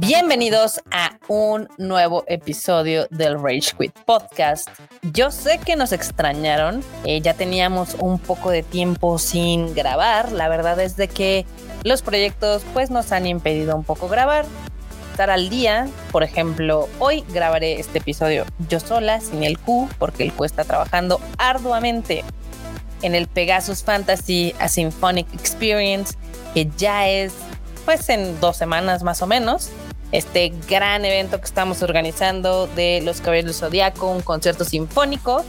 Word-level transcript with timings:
Bienvenidos 0.00 0.80
a 0.90 1.18
un 1.28 1.68
nuevo 1.78 2.22
episodio 2.28 3.06
del 3.10 3.42
Rage 3.42 3.72
Quit 3.76 3.92
Podcast. 4.04 4.68
Yo 5.12 5.30
sé 5.30 5.58
que 5.58 5.74
nos 5.74 5.92
extrañaron, 5.92 6.82
eh, 7.04 7.20
ya 7.20 7.34
teníamos 7.34 7.94
un 7.98 8.18
poco 8.18 8.50
de 8.50 8.62
tiempo 8.62 9.18
sin 9.18 9.74
grabar, 9.74 10.30
la 10.32 10.48
verdad 10.48 10.78
es 10.80 10.96
de 10.96 11.08
que 11.08 11.44
los 11.82 12.02
proyectos 12.02 12.62
pues 12.72 12.90
nos 12.90 13.10
han 13.12 13.26
impedido 13.26 13.74
un 13.74 13.84
poco 13.84 14.08
grabar, 14.08 14.44
estar 15.18 15.30
al 15.30 15.48
día, 15.48 15.88
por 16.12 16.22
ejemplo, 16.22 16.88
hoy 17.00 17.24
grabaré 17.30 17.80
este 17.80 17.98
episodio 17.98 18.46
yo 18.68 18.78
sola, 18.78 19.20
sin 19.20 19.42
el 19.42 19.58
Q, 19.58 19.88
porque 19.98 20.22
el 20.22 20.32
Q 20.32 20.44
está 20.44 20.62
trabajando 20.62 21.20
arduamente 21.38 22.22
en 23.02 23.16
el 23.16 23.26
Pegasus 23.26 23.82
Fantasy 23.82 24.54
A 24.60 24.68
Symphonic 24.68 25.26
Experience, 25.34 26.14
que 26.54 26.70
ya 26.76 27.08
es 27.08 27.32
pues 27.84 28.08
en 28.10 28.38
dos 28.38 28.56
semanas 28.56 29.02
más 29.02 29.20
o 29.20 29.26
menos 29.26 29.70
este 30.12 30.52
gran 30.68 31.04
evento 31.04 31.40
que 31.40 31.46
estamos 31.46 31.82
organizando 31.82 32.68
de 32.68 33.00
los 33.02 33.20
Caballeros 33.20 33.58
del 33.58 33.70
Zodíaco, 33.70 34.12
un 34.12 34.22
concierto 34.22 34.64
sinfónico, 34.64 35.44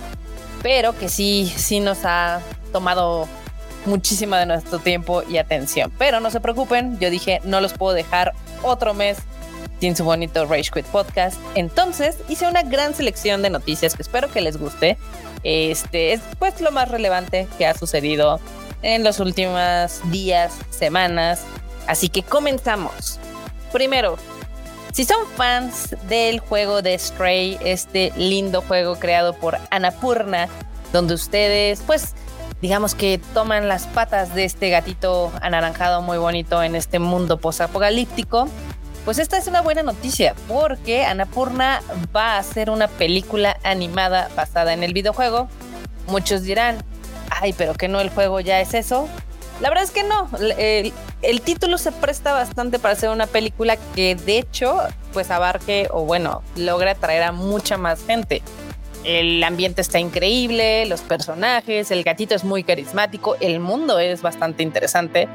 pero 0.64 0.98
que 0.98 1.10
sí, 1.10 1.54
sí 1.56 1.80
nos 1.80 2.06
ha 2.06 2.42
tomado 2.72 3.28
muchísimo 3.86 4.36
de 4.36 4.48
nuestro 4.48 4.80
tiempo 4.80 5.22
y 5.30 5.38
atención. 5.38 5.92
Pero 6.00 6.20
no 6.22 6.32
se 6.32 6.42
preocupen, 6.42 6.98
yo 6.98 7.12
dije, 7.12 7.40
no 7.44 7.62
los 7.62 7.74
puedo 7.74 7.94
dejar 7.94 8.34
otro 8.64 8.96
mes 8.96 9.20
sin 9.80 9.96
su 9.96 10.04
bonito 10.04 10.46
Rage 10.46 10.72
Quit 10.74 10.86
podcast. 10.86 11.40
Entonces 11.56 12.18
hice 12.28 12.48
una 12.48 12.64
gran 12.64 12.94
selección 12.94 13.42
de 13.42 13.50
noticias 13.50 13.96
que 13.96 14.02
espero 14.02 14.30
que 14.32 14.42
les 14.42 14.58
guste. 14.58 14.98
Este 15.44 16.14
es 16.14 16.22
pues 16.38 16.62
lo 16.62 16.72
más 16.72 16.90
relevante 16.90 17.48
que 17.58 17.66
ha 17.66 17.74
sucedido 17.74 18.40
en 18.82 19.04
los 19.04 19.20
últimos 19.20 20.02
días, 20.12 20.54
semanas. 20.70 21.44
Así 21.88 22.10
que 22.10 22.24
comenzamos. 22.24 23.20
Primero, 23.72 24.18
si 24.92 25.06
son 25.06 25.26
fans 25.36 25.96
del 26.08 26.40
juego 26.40 26.82
de 26.82 26.98
Stray, 26.98 27.58
este 27.64 28.12
lindo 28.18 28.62
juego 28.62 28.96
creado 28.98 29.34
por 29.34 29.58
Anapurna, 29.70 30.50
donde 30.92 31.14
ustedes, 31.14 31.82
pues, 31.86 32.16
digamos 32.62 32.96
que 32.96 33.22
toman 33.34 33.68
las 33.68 33.86
patas 33.86 34.34
de 34.34 34.46
este 34.46 34.70
gatito 34.70 35.32
anaranjado 35.42 36.02
muy 36.02 36.18
bonito 36.18 36.62
en 36.64 36.76
este 36.76 37.00
mundo 37.00 37.38
posapocalíptico, 37.38 38.50
pues 39.06 39.20
esta 39.20 39.38
es 39.38 39.48
una 39.48 39.62
buena 39.62 39.84
noticia 39.84 40.36
porque 40.48 41.06
Anapurna 41.06 41.82
va 42.16 42.36
a 42.36 42.38
hacer 42.38 42.70
una 42.70 42.88
película 42.88 43.58
animada 43.64 44.30
basada 44.36 44.74
en 44.74 44.84
el 44.84 44.94
videojuego. 44.94 45.48
Muchos 46.08 46.44
dirán, 46.44 46.84
ay, 47.30 47.54
pero 47.54 47.74
que 47.74 47.88
no 47.88 48.00
el 48.00 48.10
juego 48.10 48.40
ya 48.40 48.60
es 48.62 48.74
eso. 48.74 49.08
La 49.62 49.70
verdad 49.70 49.84
es 49.84 49.92
que 49.92 50.04
no. 50.04 50.30
El, 51.22 51.42
título 51.42 51.78
se 51.78 51.92
presta 51.92 52.34
bastante 52.34 52.80
para 52.80 52.94
hacer 52.94 53.10
una 53.10 53.28
película 53.28 53.78
que 53.94 54.16
de 54.16 54.40
hecho 54.40 54.80
pues 55.12 55.32
abarque 55.32 55.88
o 55.92 56.06
bueno, 56.06 56.44
logra 56.56 56.92
atraer 56.92 57.24
a 57.24 57.32
mucha 57.32 57.78
más 57.78 58.06
gente. 58.06 58.42
El 59.04 59.44
ambiente 59.44 59.82
está 59.82 60.00
increíble, 60.00 60.86
los 60.86 61.02
personajes, 61.02 61.90
el 61.92 62.04
gatito 62.04 62.36
es 62.36 62.44
muy 62.44 62.64
carismático, 62.64 63.38
el 63.40 63.60
mundo 63.60 63.98
es 64.00 64.22
bastante 64.22 64.62
interesante. 64.62 65.28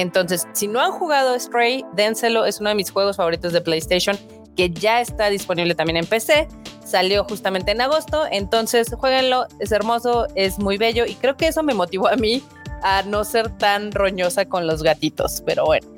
Entonces, 0.00 0.46
si 0.52 0.68
no 0.68 0.80
han 0.80 0.92
jugado 0.92 1.36
Stray, 1.36 1.84
dénselo, 1.94 2.44
es 2.44 2.60
uno 2.60 2.68
de 2.68 2.76
mis 2.76 2.88
juegos 2.88 3.16
favoritos 3.16 3.52
de 3.52 3.60
PlayStation 3.60 4.16
que 4.56 4.70
ya 4.70 5.00
está 5.00 5.28
disponible 5.28 5.74
también 5.74 5.96
en 5.96 6.06
PC. 6.06 6.46
Salió 6.84 7.24
justamente 7.24 7.72
en 7.72 7.80
agosto, 7.80 8.22
entonces 8.30 8.94
jueguenlo, 8.96 9.48
es 9.58 9.72
hermoso, 9.72 10.28
es 10.36 10.60
muy 10.60 10.78
bello 10.78 11.04
y 11.04 11.16
creo 11.16 11.36
que 11.36 11.48
eso 11.48 11.64
me 11.64 11.74
motivó 11.74 12.06
a 12.06 12.14
mí 12.14 12.44
a 12.84 13.02
no 13.02 13.24
ser 13.24 13.50
tan 13.58 13.90
roñosa 13.90 14.44
con 14.44 14.68
los 14.68 14.84
gatitos, 14.84 15.42
pero 15.44 15.64
bueno. 15.64 15.88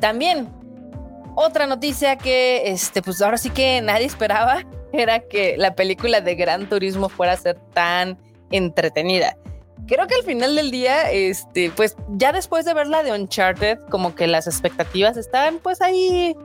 También 0.00 0.48
otra 1.34 1.66
noticia 1.66 2.16
que 2.16 2.70
este 2.70 3.02
pues 3.02 3.20
ahora 3.20 3.36
sí 3.36 3.50
que 3.50 3.82
nadie 3.82 4.06
esperaba 4.06 4.64
era 4.94 5.20
que 5.20 5.58
la 5.58 5.74
película 5.74 6.22
de 6.22 6.36
Gran 6.36 6.70
Turismo 6.70 7.10
fuera 7.10 7.34
a 7.34 7.36
ser 7.36 7.58
tan 7.74 8.16
entretenida. 8.50 9.36
Creo 9.86 10.06
que 10.06 10.14
al 10.14 10.22
final 10.22 10.54
del 10.54 10.70
día, 10.70 11.10
este, 11.10 11.70
pues 11.70 11.96
ya 12.10 12.32
después 12.32 12.64
de 12.64 12.74
ver 12.74 12.86
la 12.86 13.02
de 13.02 13.12
Uncharted, 13.12 13.78
como 13.90 14.14
que 14.14 14.26
las 14.26 14.46
expectativas 14.46 15.16
estaban 15.16 15.58
pues 15.58 15.80
ahí, 15.80 16.36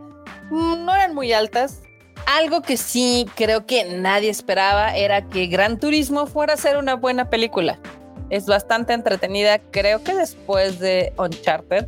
mm, 0.50 0.85
no 0.85 0.96
eran 0.96 1.13
muy 1.13 1.31
altas. 1.34 1.81
Algo 2.25 2.62
que 2.62 2.78
sí 2.78 3.28
creo 3.35 3.68
que 3.68 3.85
nadie 4.00 4.29
esperaba 4.29 4.95
era 4.95 5.28
que 5.29 5.47
Gran 5.47 5.79
Turismo 5.79 6.25
fuera 6.25 6.53
a 6.53 6.57
ser 6.57 6.78
una 6.78 6.95
buena 6.95 7.29
película 7.29 7.79
es 8.29 8.45
bastante 8.45 8.94
entretenida. 8.94 9.59
Creo 9.59 10.03
que 10.03 10.13
después 10.13 10.79
de 10.79 11.13
Uncharted, 11.18 11.88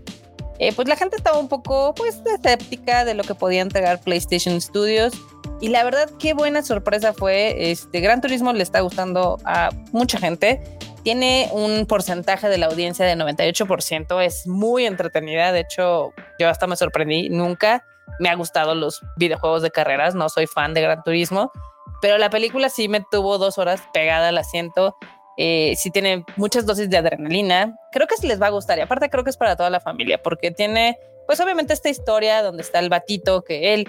eh, 0.59 0.73
pues 0.73 0.87
la 0.87 0.95
gente 0.95 1.15
estaba 1.17 1.39
un 1.39 1.47
poco 1.47 1.93
pues 1.95 2.21
escéptica 2.25 3.05
de 3.05 3.13
lo 3.13 3.23
que 3.23 3.35
podía 3.35 3.61
entregar 3.61 3.99
PlayStation 4.01 4.59
Studios. 4.59 5.13
Y 5.59 5.69
la 5.69 5.83
verdad, 5.83 6.09
qué 6.19 6.33
buena 6.33 6.61
sorpresa 6.61 7.13
fue. 7.13 7.71
Este 7.71 7.99
Gran 7.99 8.21
Turismo 8.21 8.53
le 8.53 8.63
está 8.63 8.81
gustando 8.81 9.37
a 9.43 9.69
mucha 9.91 10.19
gente. 10.19 10.61
Tiene 11.07 11.47
un 11.53 11.85
porcentaje 11.85 12.49
de 12.49 12.57
la 12.57 12.65
audiencia 12.65 13.05
de 13.05 13.15
98%. 13.15 14.21
Es 14.25 14.45
muy 14.45 14.85
entretenida. 14.85 15.53
De 15.53 15.61
hecho, 15.61 16.13
yo 16.37 16.49
hasta 16.49 16.67
me 16.67 16.75
sorprendí. 16.75 17.29
Nunca 17.29 17.85
me 18.19 18.27
ha 18.27 18.35
gustado 18.35 18.75
los 18.75 19.01
videojuegos 19.15 19.61
de 19.61 19.71
carreras. 19.71 20.15
No 20.15 20.27
soy 20.27 20.47
fan 20.47 20.73
de 20.73 20.81
Gran 20.81 21.03
Turismo. 21.03 21.49
Pero 22.01 22.17
la 22.17 22.29
película 22.29 22.67
sí 22.67 22.89
me 22.89 22.99
tuvo 23.09 23.37
dos 23.37 23.57
horas 23.57 23.81
pegada 23.93 24.27
al 24.27 24.37
asiento 24.37 24.97
eh, 25.37 25.75
si 25.77 25.91
tiene 25.91 26.25
muchas 26.35 26.65
dosis 26.65 26.89
de 26.89 26.97
adrenalina. 26.97 27.73
Creo 27.93 28.05
que 28.05 28.17
sí 28.17 28.27
les 28.27 28.41
va 28.41 28.47
a 28.47 28.49
gustar 28.49 28.77
y 28.77 28.81
aparte 28.81 29.09
creo 29.09 29.23
que 29.23 29.29
es 29.29 29.37
para 29.37 29.55
toda 29.55 29.69
la 29.69 29.79
familia 29.79 30.21
porque 30.21 30.51
tiene, 30.51 30.99
pues 31.25 31.39
obviamente 31.39 31.71
esta 31.71 31.87
historia 31.87 32.43
donde 32.43 32.63
está 32.63 32.79
el 32.79 32.89
batito 32.89 33.45
que 33.45 33.73
él 33.73 33.87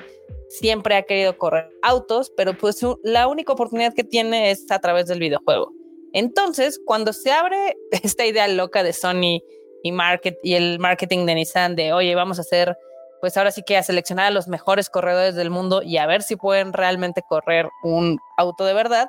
siempre 0.49 0.95
ha 0.95 1.03
querido 1.03 1.37
correr 1.37 1.69
autos, 1.83 2.31
pero 2.37 2.57
pues 2.57 2.81
la 3.03 3.27
única 3.27 3.53
oportunidad 3.53 3.93
que 3.93 4.05
tiene 4.05 4.53
es 4.53 4.71
a 4.71 4.79
través 4.79 5.07
del 5.07 5.19
videojuego. 5.19 5.73
Entonces, 6.13 6.81
cuando 6.85 7.13
se 7.13 7.33
abre 7.33 7.77
esta 8.03 8.27
idea 8.27 8.49
loca 8.49 8.83
de 8.83 8.93
Sony 8.93 9.41
y, 9.83 9.93
market, 9.93 10.37
y 10.43 10.55
el 10.55 10.79
marketing 10.79 11.27
de 11.27 11.35
Nissan 11.35 11.77
de, 11.77 11.93
oye, 11.93 12.15
vamos 12.15 12.39
a 12.39 12.43
hacer, 12.43 12.77
pues 13.21 13.37
ahora 13.37 13.51
sí 13.51 13.63
que 13.67 13.77
a 13.77 13.83
seleccionar 13.83 14.27
a 14.27 14.31
los 14.31 14.49
mejores 14.49 14.91
corredores 14.91 15.35
del 15.35 15.51
mundo 15.51 15.83
y 15.83 15.97
a 15.99 16.07
ver 16.07 16.23
si 16.23 16.37
pueden 16.37 16.73
realmente 16.73 17.23
correr 17.29 17.69
un 17.83 18.19
auto 18.37 18.65
de 18.65 18.75
verdad, 18.75 19.09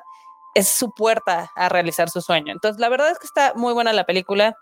es 0.54 0.68
su 0.68 0.92
puerta 0.92 1.50
a 1.54 1.68
realizar 1.68 2.10
su 2.10 2.20
sueño. 2.20 2.52
Entonces, 2.52 2.80
la 2.80 2.88
verdad 2.88 3.10
es 3.10 3.18
que 3.18 3.26
está 3.26 3.52
muy 3.54 3.72
buena 3.72 3.92
la 3.92 4.04
película. 4.04 4.56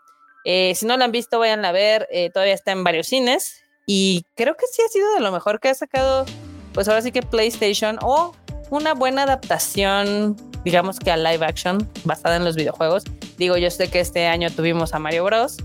Eh, 0.45 0.75
si 0.75 0.87
no 0.87 0.97
la 0.97 1.07
han 1.07 1.13
visto, 1.13 1.39
vayan 1.39 1.65
a 1.65 1.73
ver. 1.73 2.07
Eh, 2.11 2.31
todavía 2.31 2.55
está 2.55 2.73
en 2.73 2.85
varios 2.85 3.07
cines. 3.07 3.65
Y 3.87 4.27
creo 4.37 4.55
que 4.55 4.67
sí 4.71 4.83
ha 4.83 4.89
sido 4.89 5.15
de 5.15 5.21
lo 5.21 5.33
mejor 5.33 5.61
que 5.61 5.71
ha 5.71 5.75
sacado, 5.75 6.27
pues 6.75 6.89
ahora 6.89 7.01
sí 7.01 7.11
que 7.11 7.23
PlayStation 7.23 7.99
o 8.03 8.35
una 8.69 8.93
buena 8.93 9.23
adaptación, 9.23 10.37
digamos 10.65 10.99
que 10.99 11.11
a 11.11 11.17
live 11.17 11.45
action 11.45 11.89
basada 12.05 12.37
en 12.37 12.45
los 12.45 12.57
videojuegos. 12.57 13.05
Digo, 13.37 13.57
yo 13.57 13.71
sé 13.71 13.89
que 13.89 14.01
este 14.01 14.27
año 14.27 14.51
tuvimos 14.51 14.95
a 14.95 14.99
Mario 14.99 15.25
Bros. 15.25 15.59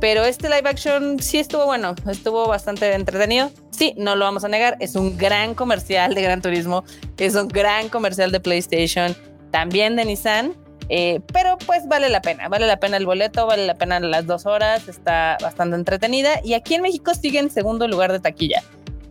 Pero 0.00 0.24
este 0.24 0.48
live 0.48 0.68
action 0.68 1.18
sí 1.20 1.38
estuvo 1.38 1.66
bueno, 1.66 1.94
estuvo 2.10 2.46
bastante 2.46 2.92
entretenido. 2.92 3.50
Sí, 3.70 3.94
no 3.96 4.16
lo 4.16 4.24
vamos 4.24 4.44
a 4.44 4.48
negar, 4.48 4.76
es 4.80 4.96
un 4.96 5.16
gran 5.16 5.54
comercial 5.54 6.14
de 6.14 6.22
Gran 6.22 6.42
Turismo, 6.42 6.84
es 7.16 7.34
un 7.34 7.48
gran 7.48 7.88
comercial 7.88 8.30
de 8.30 8.40
PlayStation 8.40 9.16
también 9.50 9.96
de 9.96 10.04
Nissan. 10.04 10.54
Eh, 10.90 11.20
pero 11.32 11.56
pues 11.64 11.88
vale 11.88 12.10
la 12.10 12.20
pena, 12.20 12.48
vale 12.48 12.66
la 12.66 12.78
pena 12.78 12.98
el 12.98 13.06
boleto, 13.06 13.46
vale 13.46 13.66
la 13.66 13.74
pena 13.76 13.98
las 14.00 14.26
dos 14.26 14.44
horas, 14.44 14.86
está 14.88 15.38
bastante 15.40 15.76
entretenida 15.76 16.40
y 16.44 16.52
aquí 16.52 16.74
en 16.74 16.82
México 16.82 17.14
sigue 17.14 17.38
en 17.38 17.50
segundo 17.50 17.88
lugar 17.88 18.12
de 18.12 18.20
taquilla. 18.20 18.62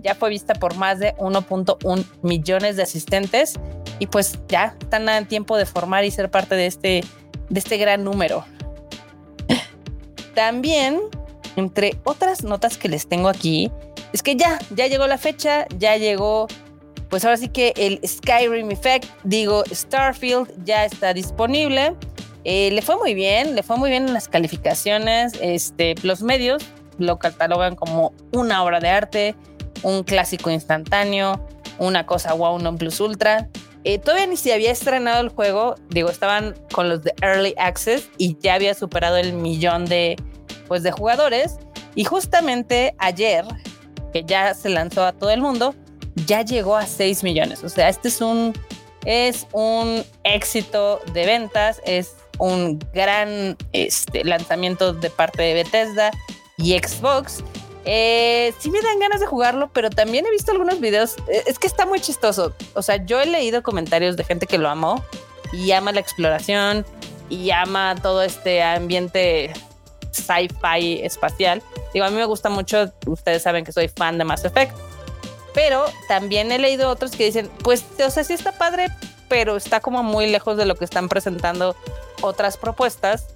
Ya 0.03 0.13
fue 0.13 0.29
vista 0.29 0.53
por 0.53 0.75
más 0.75 0.99
de 0.99 1.15
1.1 1.15 2.05
millones 2.21 2.75
de 2.75 2.83
asistentes 2.83 3.57
y 3.99 4.07
pues 4.07 4.39
ya 4.47 4.75
están 4.79 5.07
en 5.09 5.27
tiempo 5.27 5.57
de 5.57 5.65
formar 5.65 6.05
y 6.05 6.11
ser 6.11 6.29
parte 6.29 6.55
de 6.55 6.67
este, 6.67 7.03
de 7.49 7.59
este 7.59 7.77
gran 7.77 8.03
número. 8.03 8.45
También, 10.35 10.99
entre 11.55 11.97
otras 12.03 12.43
notas 12.43 12.77
que 12.77 12.89
les 12.89 13.07
tengo 13.07 13.29
aquí, 13.29 13.71
es 14.13 14.23
que 14.23 14.35
ya, 14.35 14.59
ya 14.75 14.87
llegó 14.87 15.07
la 15.07 15.17
fecha, 15.17 15.65
ya 15.77 15.97
llegó 15.97 16.47
pues 17.13 17.23
ahora 17.25 17.37
sí 17.37 17.47
que 17.47 17.73
el 17.77 17.99
Skyrim 18.03 18.71
Effect, 18.71 19.07
digo, 19.23 19.63
Starfield 19.71 20.49
ya 20.65 20.83
está 20.83 21.13
disponible. 21.13 21.95
Eh, 22.43 22.71
le 22.71 22.81
fue 22.81 22.97
muy 22.97 23.13
bien, 23.13 23.53
le 23.53 23.61
fue 23.61 23.77
muy 23.77 23.91
bien 23.91 24.07
en 24.07 24.15
las 24.15 24.27
calificaciones. 24.27 25.33
Este, 25.39 25.93
los 26.01 26.23
medios 26.23 26.63
lo 26.97 27.19
catalogan 27.19 27.75
como 27.75 28.13
una 28.31 28.63
obra 28.63 28.79
de 28.79 28.89
arte, 28.89 29.35
un 29.83 30.03
clásico 30.03 30.49
instantáneo, 30.49 31.39
una 31.77 32.07
cosa 32.07 32.33
wow 32.33 32.57
non 32.57 32.79
plus 32.79 32.99
ultra. 32.99 33.47
Eh, 33.83 33.99
todavía 33.99 34.27
ni 34.27 34.37
se 34.37 34.53
había 34.53 34.71
estrenado 34.71 35.21
el 35.21 35.29
juego, 35.29 35.75
digo, 35.89 36.09
estaban 36.09 36.55
con 36.71 36.89
los 36.89 37.03
de 37.03 37.13
Early 37.21 37.53
Access 37.57 38.09
y 38.17 38.37
ya 38.39 38.55
había 38.55 38.73
superado 38.73 39.17
el 39.17 39.33
millón 39.33 39.85
de, 39.85 40.15
pues, 40.67 40.83
de 40.83 40.91
jugadores. 40.91 41.57
Y 41.95 42.05
justamente 42.05 42.95
ayer, 42.97 43.45
que 44.13 44.23
ya 44.23 44.53
se 44.53 44.69
lanzó 44.69 45.03
a 45.05 45.11
todo 45.11 45.31
el 45.31 45.41
mundo, 45.41 45.75
ya 46.25 46.43
llegó 46.43 46.75
a 46.75 46.85
6 46.85 47.23
millones. 47.23 47.63
O 47.63 47.69
sea, 47.69 47.89
este 47.89 48.07
es 48.07 48.21
un 48.21 48.53
es 49.05 49.47
un 49.51 50.03
éxito 50.23 51.01
de 51.13 51.25
ventas, 51.25 51.81
es 51.85 52.15
un 52.39 52.79
gran 52.93 53.57
este, 53.73 54.23
lanzamiento 54.23 54.93
de 54.93 55.09
parte 55.09 55.43
de 55.43 55.53
Bethesda 55.53 56.11
y 56.57 56.77
Xbox. 56.77 57.43
Eh, 57.85 58.53
sí 58.59 58.71
me 58.71 58.81
dan 58.81 58.99
ganas 58.99 59.19
de 59.19 59.25
jugarlo, 59.25 59.69
pero 59.73 59.89
también 59.89 60.25
he 60.25 60.31
visto 60.31 60.51
algunos 60.51 60.79
videos. 60.79 61.15
Eh, 61.27 61.43
es 61.47 61.59
que 61.59 61.67
está 61.67 61.85
muy 61.85 61.99
chistoso. 61.99 62.53
O 62.73 62.81
sea, 62.81 63.05
yo 63.05 63.19
he 63.19 63.25
leído 63.25 63.63
comentarios 63.63 64.15
de 64.15 64.23
gente 64.23 64.47
que 64.47 64.57
lo 64.57 64.69
amó 64.69 65.03
y 65.51 65.71
ama 65.71 65.91
la 65.91 65.99
exploración 65.99 66.85
y 67.29 67.51
ama 67.51 67.95
todo 68.01 68.23
este 68.23 68.63
ambiente 68.63 69.53
sci-fi 70.11 71.01
espacial. 71.03 71.61
Digo, 71.93 72.05
a 72.05 72.09
mí 72.09 72.15
me 72.15 72.25
gusta 72.25 72.49
mucho, 72.49 72.91
ustedes 73.05 73.43
saben 73.43 73.65
que 73.65 73.71
soy 73.71 73.87
fan 73.87 74.17
de 74.17 74.23
Mass 74.23 74.45
Effect, 74.45 74.75
pero 75.53 75.85
también 76.07 76.51
he 76.51 76.59
leído 76.59 76.89
otros 76.89 77.11
que 77.11 77.25
dicen, 77.25 77.49
pues, 77.63 77.83
o 78.05 78.09
sea, 78.09 78.23
sí 78.23 78.33
está 78.33 78.51
padre, 78.53 78.87
pero 79.27 79.55
está 79.57 79.79
como 79.79 80.03
muy 80.03 80.27
lejos 80.27 80.57
de 80.57 80.65
lo 80.65 80.75
que 80.75 80.85
están 80.85 81.09
presentando 81.09 81.75
otras 82.21 82.57
propuestas 82.57 83.27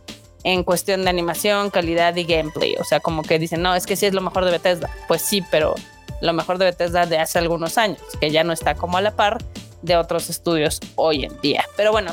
en 0.44 0.64
cuestión 0.64 1.04
de 1.04 1.10
animación, 1.10 1.70
calidad 1.70 2.16
y 2.16 2.24
gameplay. 2.24 2.76
O 2.80 2.84
sea, 2.84 3.00
como 3.00 3.24
que 3.24 3.40
dicen, 3.40 3.62
no, 3.62 3.76
es 3.76 3.86
que 3.86 3.96
sí 3.96 4.06
es 4.06 4.14
lo 4.14 4.22
mejor 4.22 4.46
de 4.46 4.52
Bethesda. 4.52 4.90
Pues 5.08 5.22
sí, 5.22 5.44
pero 5.52 5.76
lo 6.22 6.34
mejor 6.34 6.58
de 6.58 6.66
Bethesda 6.66 7.06
de 7.06 7.20
hace 7.20 7.40
algunos 7.40 7.78
años, 7.78 8.00
que 8.20 8.32
ya 8.32 8.44
no 8.44 8.54
está 8.54 8.76
como 8.76 8.98
a 8.98 9.02
la 9.02 9.16
par 9.16 9.40
de 9.82 9.96
otros 9.96 10.30
estudios 10.30 10.80
hoy 10.96 11.26
en 11.26 11.40
día. 11.42 11.66
Pero 11.76 11.92
bueno, 11.92 12.12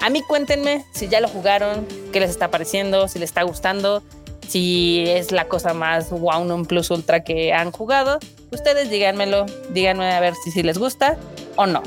a 0.00 0.10
mí 0.10 0.22
cuéntenme 0.22 0.84
si 0.92 1.08
ya 1.08 1.20
lo 1.20 1.28
jugaron, 1.28 1.86
qué 2.12 2.20
les 2.20 2.30
está 2.30 2.50
pareciendo, 2.50 3.08
si 3.08 3.18
les 3.18 3.30
está 3.30 3.42
gustando, 3.42 4.02
si 4.48 5.04
es 5.06 5.32
la 5.32 5.48
cosa 5.48 5.74
más 5.74 6.10
wow 6.10 6.44
non 6.44 6.66
plus 6.66 6.90
ultra 6.90 7.24
que 7.24 7.52
han 7.52 7.72
jugado. 7.72 8.18
Ustedes 8.50 8.90
díganmelo, 8.90 9.46
díganme 9.70 10.12
a 10.12 10.20
ver 10.20 10.34
si, 10.34 10.50
si 10.50 10.62
les 10.62 10.78
gusta 10.78 11.16
o 11.56 11.66
no. 11.66 11.82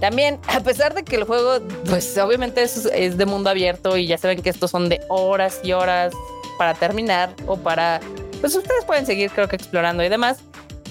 También, 0.00 0.38
a 0.48 0.60
pesar 0.60 0.94
de 0.94 1.04
que 1.04 1.16
el 1.16 1.24
juego, 1.24 1.60
pues 1.86 2.16
obviamente 2.18 2.62
es, 2.62 2.86
es, 2.86 3.16
de 3.16 3.26
mundo 3.26 3.50
abierto 3.50 3.96
y 3.96 4.06
ya 4.06 4.18
saben 4.18 4.42
que 4.42 4.50
estos 4.50 4.70
son 4.70 4.88
de 4.88 5.00
horas 5.08 5.60
y 5.62 5.72
horas 5.72 6.12
para 6.56 6.74
terminar 6.74 7.34
o 7.46 7.56
para, 7.56 8.00
pues 8.40 8.54
ustedes 8.54 8.84
pueden 8.84 9.06
seguir 9.06 9.30
creo 9.30 9.48
que 9.48 9.56
explorando 9.56 10.02
y 10.02 10.08
demás. 10.08 10.38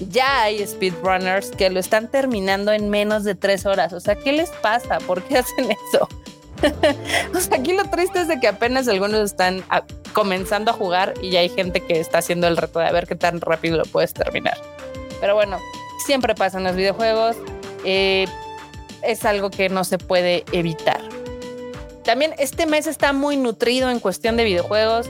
Ya 0.10 0.44
hay 0.44 0.66
speedrunners 0.66 1.50
que 1.52 1.70
lo 1.72 1.80
están 1.80 2.08
terminando 2.10 2.72
en 2.72 2.90
menos 2.90 3.24
de 3.24 3.34
tres 3.34 3.66
horas. 3.66 3.94
O 3.94 4.00
sea, 4.00 4.16
¿qué 4.16 4.32
les 4.32 4.52
pasa? 4.52 5.00
¿Por 5.00 5.24
qué 5.24 5.38
hacen 5.40 5.72
eso? 5.72 6.08
o 7.36 7.40
sea, 7.40 7.58
aquí 7.58 7.74
lo 7.74 7.84
triste 7.86 8.22
es 8.22 8.28
de 8.28 8.40
que 8.40 8.48
apenas 8.48 8.88
algunos 8.88 9.22
están 9.22 9.64
comenzando 10.14 10.72
a 10.72 10.74
jugar 10.74 11.14
y 11.22 11.32
ya 11.32 11.42
hay 11.42 11.50
gente 11.50 11.82
que 11.82 12.00
está 12.00 12.20
haciendo 12.20 12.48
el 12.48 12.58
reto 12.58 12.80
de 12.80 12.92
ver 12.92 13.08
qué 13.08 13.16
tan 13.16 13.42
rápido 13.42 13.78
lo 13.78 13.86
puedes 13.86 14.14
terminar. 14.14 14.58
Pero 15.20 15.36
bueno, 15.36 15.60
siempre 16.06 16.36
pasa 16.36 16.58
en 16.58 16.64
los 16.64 16.76
videojuegos. 16.76 17.36
Eh, 17.84 18.28
es 19.04 19.26
algo 19.26 19.50
que 19.50 19.70
no 19.70 19.84
se 19.84 19.98
puede 19.98 20.44
evitar. 20.52 21.02
También 22.04 22.34
este 22.38 22.66
mes 22.66 22.88
está 22.88 23.12
muy 23.12 23.36
nutrido 23.36 23.90
en 23.90 24.00
cuestión 24.00 24.38
de 24.38 24.46
videojuegos. 24.46 25.10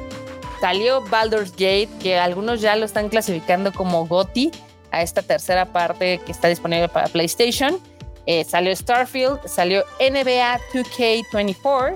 Salió 0.60 1.02
Baldur's 1.02 1.52
Gate, 1.52 1.90
que 2.02 2.18
algunos 2.18 2.62
ya 2.62 2.76
lo 2.76 2.86
están 2.86 3.10
clasificando 3.10 3.72
como 3.72 4.08
GOTI 4.08 4.52
a 4.92 5.04
esta 5.04 5.22
tercera 5.22 5.66
parte 5.66 6.20
que 6.26 6.32
está 6.32 6.48
disponible 6.48 6.90
para 6.90 7.08
PlayStation. 7.08 7.80
Eh, 8.26 8.44
salió 8.44 8.76
Starfield, 8.76 9.48
salió 9.48 9.86
NBA 10.00 10.60
2K24, 10.74 11.96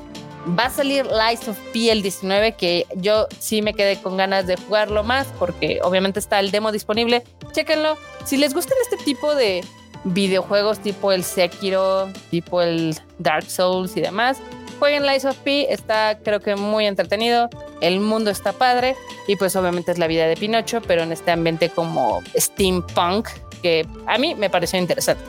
va 0.57 0.65
a 0.65 0.69
salir 0.69 1.05
Lies 1.05 1.47
of 1.47 1.57
P 1.73 1.91
el 1.91 2.01
19, 2.01 2.53
que 2.53 2.85
yo 2.95 3.27
sí 3.39 3.61
me 3.61 3.73
quedé 3.73 4.01
con 4.01 4.17
ganas 4.17 4.47
de 4.47 4.55
jugarlo 4.55 5.03
más, 5.03 5.27
porque 5.39 5.79
obviamente 5.83 6.19
está 6.19 6.39
el 6.39 6.51
demo 6.51 6.71
disponible. 6.71 7.23
Chéquenlo. 7.51 7.97
Si 8.23 8.37
les 8.37 8.53
gustan 8.53 8.77
este 8.83 9.03
tipo 9.03 9.35
de 9.35 9.63
videojuegos 10.03 10.79
tipo 10.79 11.11
el 11.11 11.23
Sekiro, 11.23 12.09
tipo 12.29 12.61
el 12.61 12.97
Dark 13.19 13.49
Souls 13.49 13.95
y 13.95 14.01
demás, 14.01 14.37
jueguen 14.79 15.05
Lies 15.05 15.25
of 15.25 15.37
P, 15.37 15.71
está 15.71 16.17
creo 16.23 16.39
que 16.39 16.55
muy 16.55 16.87
entretenido, 16.87 17.49
el 17.81 17.99
mundo 17.99 18.31
está 18.31 18.51
padre 18.53 18.95
y 19.27 19.35
pues 19.35 19.55
obviamente 19.55 19.91
es 19.91 19.99
la 19.99 20.07
vida 20.07 20.27
de 20.27 20.35
Pinocho, 20.35 20.81
pero 20.81 21.03
en 21.03 21.11
este 21.11 21.31
ambiente 21.31 21.69
como 21.69 22.21
steampunk, 22.35 23.29
que 23.61 23.85
a 24.07 24.17
mí 24.17 24.33
me 24.33 24.49
pareció 24.49 24.79
interesante. 24.79 25.23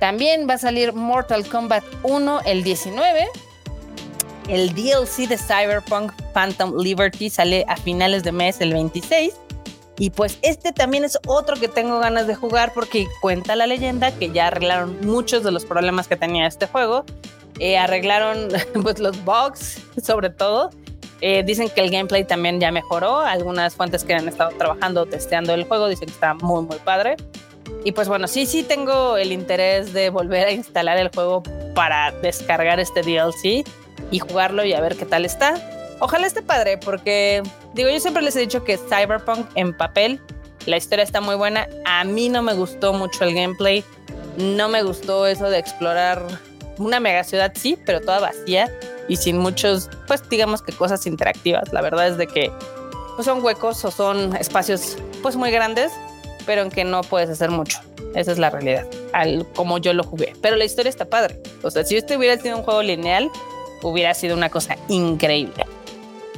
También 0.00 0.48
va 0.48 0.54
a 0.54 0.58
salir 0.58 0.94
Mortal 0.94 1.46
Kombat 1.46 1.84
1 2.02 2.40
el 2.46 2.64
19. 2.64 3.28
El 4.48 4.74
DLC 4.74 5.28
de 5.28 5.38
Cyberpunk 5.38 6.12
Phantom 6.32 6.76
Liberty 6.76 7.30
sale 7.30 7.64
a 7.68 7.76
finales 7.76 8.24
de 8.24 8.32
mes 8.32 8.60
el 8.60 8.72
26. 8.72 9.34
Y 9.98 10.10
pues 10.10 10.38
este 10.42 10.72
también 10.72 11.04
es 11.04 11.18
otro 11.26 11.56
que 11.56 11.68
tengo 11.68 11.98
ganas 11.98 12.26
de 12.26 12.34
jugar 12.34 12.72
porque 12.74 13.06
cuenta 13.20 13.56
la 13.56 13.66
leyenda 13.66 14.10
que 14.10 14.30
ya 14.30 14.46
arreglaron 14.46 14.98
muchos 15.02 15.44
de 15.44 15.52
los 15.52 15.64
problemas 15.64 16.08
que 16.08 16.16
tenía 16.16 16.46
este 16.46 16.66
juego. 16.66 17.04
Eh, 17.58 17.76
arreglaron 17.76 18.48
pues 18.82 18.98
los 18.98 19.22
bugs 19.24 19.80
sobre 20.02 20.30
todo. 20.30 20.70
Eh, 21.20 21.44
dicen 21.44 21.70
que 21.70 21.82
el 21.82 21.90
gameplay 21.90 22.24
también 22.24 22.58
ya 22.58 22.72
mejoró. 22.72 23.20
Algunas 23.20 23.76
fuentes 23.76 24.02
que 24.02 24.14
han 24.14 24.26
estado 24.28 24.50
trabajando, 24.58 25.06
testeando 25.06 25.54
el 25.54 25.64
juego, 25.64 25.88
dicen 25.88 26.06
que 26.06 26.14
está 26.14 26.34
muy, 26.34 26.62
muy 26.64 26.78
padre. 26.78 27.16
Y 27.84 27.92
pues 27.92 28.08
bueno, 28.08 28.26
sí, 28.26 28.46
sí 28.46 28.62
tengo 28.62 29.16
el 29.16 29.30
interés 29.30 29.92
de 29.92 30.10
volver 30.10 30.48
a 30.48 30.52
instalar 30.52 30.98
el 30.98 31.08
juego 31.08 31.42
para 31.74 32.10
descargar 32.10 32.80
este 32.80 33.02
DLC 33.02 33.64
y 34.10 34.18
jugarlo 34.18 34.64
y 34.64 34.72
a 34.72 34.80
ver 34.80 34.96
qué 34.96 35.06
tal 35.06 35.24
está. 35.24 35.54
Ojalá 36.04 36.26
esté 36.26 36.42
padre, 36.42 36.78
porque 36.78 37.44
digo, 37.74 37.88
yo 37.88 38.00
siempre 38.00 38.24
les 38.24 38.34
he 38.34 38.40
dicho 38.40 38.64
que 38.64 38.76
Cyberpunk 38.76 39.46
en 39.54 39.72
papel, 39.72 40.20
la 40.66 40.76
historia 40.76 41.04
está 41.04 41.20
muy 41.20 41.36
buena. 41.36 41.68
A 41.84 42.02
mí 42.02 42.28
no 42.28 42.42
me 42.42 42.54
gustó 42.54 42.92
mucho 42.92 43.22
el 43.22 43.34
gameplay. 43.34 43.84
No 44.36 44.68
me 44.68 44.82
gustó 44.82 45.28
eso 45.28 45.48
de 45.48 45.58
explorar 45.58 46.26
una 46.78 46.98
mega 46.98 47.22
ciudad, 47.22 47.52
sí, 47.54 47.78
pero 47.86 48.00
toda 48.00 48.18
vacía 48.18 48.68
y 49.08 49.14
sin 49.14 49.38
muchos, 49.38 49.88
pues 50.08 50.28
digamos 50.28 50.60
que 50.60 50.72
cosas 50.72 51.06
interactivas. 51.06 51.72
La 51.72 51.82
verdad 51.82 52.08
es 52.08 52.16
de 52.16 52.26
que 52.26 52.50
pues, 53.14 53.24
son 53.24 53.44
huecos 53.44 53.84
o 53.84 53.92
son 53.92 54.34
espacios 54.34 54.96
pues 55.22 55.36
muy 55.36 55.52
grandes 55.52 55.92
pero 56.46 56.62
en 56.62 56.70
que 56.70 56.84
no 56.84 57.02
puedes 57.02 57.30
hacer 57.30 57.50
mucho. 57.50 57.78
Esa 58.14 58.32
es 58.32 58.38
la 58.38 58.50
realidad, 58.50 58.86
al, 59.12 59.46
como 59.54 59.78
yo 59.78 59.92
lo 59.92 60.02
jugué. 60.02 60.34
Pero 60.42 60.56
la 60.56 60.64
historia 60.64 60.90
está 60.90 61.04
padre. 61.04 61.40
O 61.62 61.70
sea, 61.70 61.84
si 61.84 61.96
este 61.96 62.16
hubiera 62.16 62.40
sido 62.40 62.58
un 62.58 62.62
juego 62.62 62.82
lineal, 62.82 63.30
hubiera 63.82 64.12
sido 64.14 64.36
una 64.36 64.50
cosa 64.50 64.76
increíble. 64.88 65.64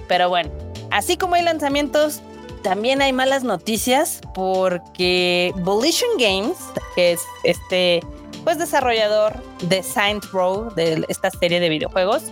Pero 0.09 0.29
bueno, 0.29 0.51
así 0.91 1.17
como 1.17 1.35
hay 1.35 1.43
lanzamientos, 1.43 2.21
también 2.63 3.03
hay 3.03 3.13
malas 3.13 3.45
noticias 3.45 4.21
porque 4.35 5.53
Volition 5.57 6.11
Games, 6.19 6.57
que 6.95 7.13
es 7.13 7.21
este 7.43 8.01
pues 8.45 8.59
desarrollador 8.59 9.43
de 9.63 9.83
Saints 9.83 10.31
Row, 10.31 10.75
de 10.75 11.05
esta 11.09 11.31
serie 11.31 11.61
de 11.61 11.71
videojuegos, 11.71 12.25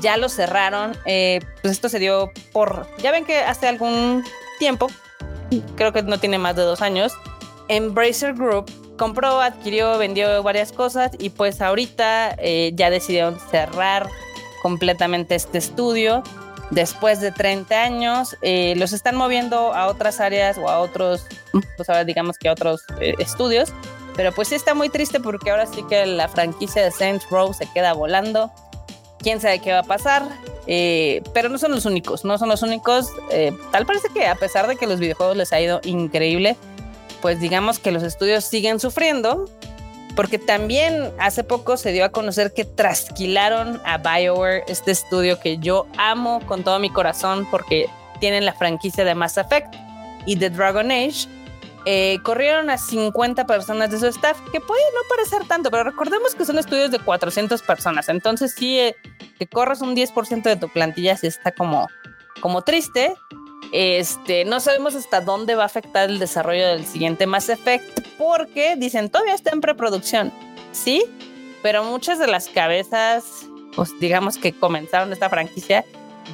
ya 0.00 0.16
lo 0.16 0.30
cerraron. 0.30 0.96
Eh, 1.04 1.40
pues 1.60 1.72
esto 1.72 1.88
se 1.90 1.98
dio 1.98 2.30
por, 2.52 2.86
ya 2.98 3.10
ven 3.10 3.24
que 3.26 3.38
hace 3.38 3.68
algún 3.68 4.24
tiempo 4.58 4.88
creo 5.76 5.92
que 5.92 6.02
no 6.02 6.18
tiene 6.18 6.38
más 6.38 6.56
de 6.56 6.62
dos 6.62 6.80
años, 6.82 7.12
Embracer 7.68 8.34
Group 8.34 8.70
compró, 8.96 9.40
adquirió, 9.40 9.98
vendió 9.98 10.42
varias 10.42 10.72
cosas 10.72 11.12
y 11.18 11.30
pues 11.30 11.60
ahorita 11.60 12.36
eh, 12.38 12.72
ya 12.74 12.90
decidieron 12.90 13.38
cerrar 13.50 14.08
completamente 14.62 15.34
este 15.34 15.58
estudio. 15.58 16.22
Después 16.72 17.20
de 17.20 17.32
30 17.32 17.82
años, 17.82 18.34
eh, 18.40 18.72
los 18.78 18.94
están 18.94 19.14
moviendo 19.14 19.74
a 19.74 19.88
otras 19.88 20.20
áreas 20.20 20.56
o 20.56 20.70
a 20.70 20.80
otros, 20.80 21.26
pues 21.76 21.88
ahora 21.90 22.04
digamos 22.04 22.38
que 22.38 22.48
a 22.48 22.52
otros 22.52 22.80
eh, 22.98 23.12
estudios. 23.18 23.74
Pero 24.16 24.32
pues 24.32 24.48
sí 24.48 24.54
está 24.54 24.72
muy 24.72 24.88
triste 24.88 25.20
porque 25.20 25.50
ahora 25.50 25.66
sí 25.66 25.82
que 25.86 26.06
la 26.06 26.28
franquicia 26.28 26.82
de 26.82 26.90
Saints 26.90 27.28
Row 27.30 27.52
se 27.52 27.70
queda 27.74 27.92
volando. 27.92 28.50
Quién 29.18 29.38
sabe 29.38 29.58
qué 29.58 29.70
va 29.72 29.80
a 29.80 29.84
pasar. 29.84 30.26
Eh, 30.66 31.22
pero 31.34 31.50
no 31.50 31.58
son 31.58 31.72
los 31.72 31.84
únicos, 31.84 32.24
no 32.24 32.38
son 32.38 32.48
los 32.48 32.62
únicos. 32.62 33.10
Tal 33.70 33.84
parece 33.84 34.08
que 34.08 34.26
a 34.26 34.34
pesar 34.34 34.66
de 34.66 34.76
que 34.76 34.86
los 34.86 34.98
videojuegos 34.98 35.36
les 35.36 35.52
ha 35.52 35.60
ido 35.60 35.80
increíble, 35.84 36.56
pues 37.20 37.38
digamos 37.38 37.80
que 37.80 37.90
los 37.90 38.02
estudios 38.02 38.44
siguen 38.44 38.80
sufriendo, 38.80 39.44
porque 40.14 40.38
también 40.38 41.12
hace 41.18 41.44
poco 41.44 41.76
se 41.76 41.92
dio 41.92 42.04
a 42.04 42.10
conocer 42.10 42.52
que 42.52 42.64
trasquilaron 42.64 43.80
a 43.84 43.98
BioWare, 43.98 44.64
este 44.68 44.90
estudio 44.90 45.40
que 45.40 45.58
yo 45.58 45.86
amo 45.96 46.40
con 46.46 46.64
todo 46.64 46.78
mi 46.78 46.90
corazón 46.90 47.46
porque 47.50 47.88
tienen 48.20 48.44
la 48.44 48.52
franquicia 48.52 49.04
de 49.04 49.14
Mass 49.14 49.38
Effect 49.38 49.74
y 50.26 50.36
de 50.36 50.50
Dragon 50.50 50.90
Age. 50.90 51.28
Eh, 51.84 52.18
corrieron 52.22 52.70
a 52.70 52.78
50 52.78 53.44
personas 53.46 53.90
de 53.90 53.98
su 53.98 54.06
staff, 54.06 54.38
que 54.52 54.60
puede 54.60 54.82
no 54.94 55.00
parecer 55.08 55.48
tanto, 55.48 55.68
pero 55.68 55.82
recordemos 55.82 56.34
que 56.36 56.44
son 56.44 56.58
estudios 56.58 56.92
de 56.92 57.00
400 57.00 57.60
personas, 57.62 58.08
entonces 58.08 58.54
sí, 58.56 58.78
eh, 58.78 58.94
que 59.36 59.48
corras 59.48 59.80
un 59.80 59.96
10% 59.96 60.44
de 60.44 60.54
tu 60.54 60.68
plantilla 60.68 61.16
sí 61.16 61.26
está 61.26 61.50
como, 61.50 61.88
como 62.40 62.62
triste. 62.62 63.16
Este, 63.72 64.44
no 64.44 64.60
sabemos 64.60 64.94
hasta 64.94 65.20
dónde 65.20 65.54
va 65.54 65.62
a 65.62 65.66
afectar 65.66 66.10
el 66.10 66.18
desarrollo 66.18 66.66
del 66.68 66.84
siguiente 66.84 67.26
Mass 67.26 67.48
Effect, 67.48 68.00
porque 68.18 68.76
dicen 68.76 69.08
todavía 69.08 69.34
está 69.34 69.50
en 69.50 69.60
preproducción, 69.60 70.32
sí, 70.72 71.04
pero 71.62 71.84
muchas 71.84 72.18
de 72.18 72.26
las 72.26 72.48
cabezas, 72.48 73.46
pues 73.76 73.90
digamos 74.00 74.36
que 74.36 74.52
comenzaron 74.52 75.12
esta 75.12 75.30
franquicia, 75.30 75.84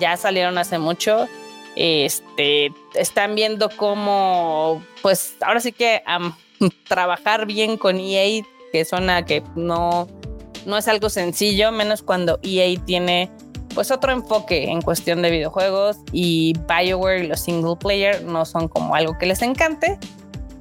ya 0.01 0.17
salieron 0.17 0.59
hace 0.59 0.79
mucho. 0.79 1.29
Este, 1.77 2.73
están 2.95 3.37
viendo 3.37 3.71
cómo, 3.71 4.83
pues 5.01 5.37
ahora 5.41 5.61
sí 5.61 5.71
que 5.71 6.03
trabajar 6.89 7.47
bien 7.47 7.77
con 7.77 7.99
EA 8.01 8.43
que 8.73 8.85
suena 8.85 9.25
que 9.25 9.43
no, 9.55 10.09
no 10.67 10.77
es 10.77 10.89
algo 10.89 11.09
sencillo, 11.09 11.71
menos 11.73 12.03
cuando 12.03 12.41
EA 12.43 12.79
tiene 12.85 13.31
pues 13.79 13.93
otro 13.93 14.11
enfoque 14.11 14.65
en 14.65 14.83
cuestión 14.83 15.23
de 15.23 15.31
videojuegos 15.31 15.99
y 16.11 16.53
BioWare 16.67 17.23
y 17.23 17.27
los 17.29 17.39
single 17.39 17.77
player 17.77 18.25
no 18.25 18.45
son 18.45 18.67
como 18.67 18.97
algo 18.97 19.17
que 19.17 19.25
les 19.25 19.41
encante. 19.41 20.01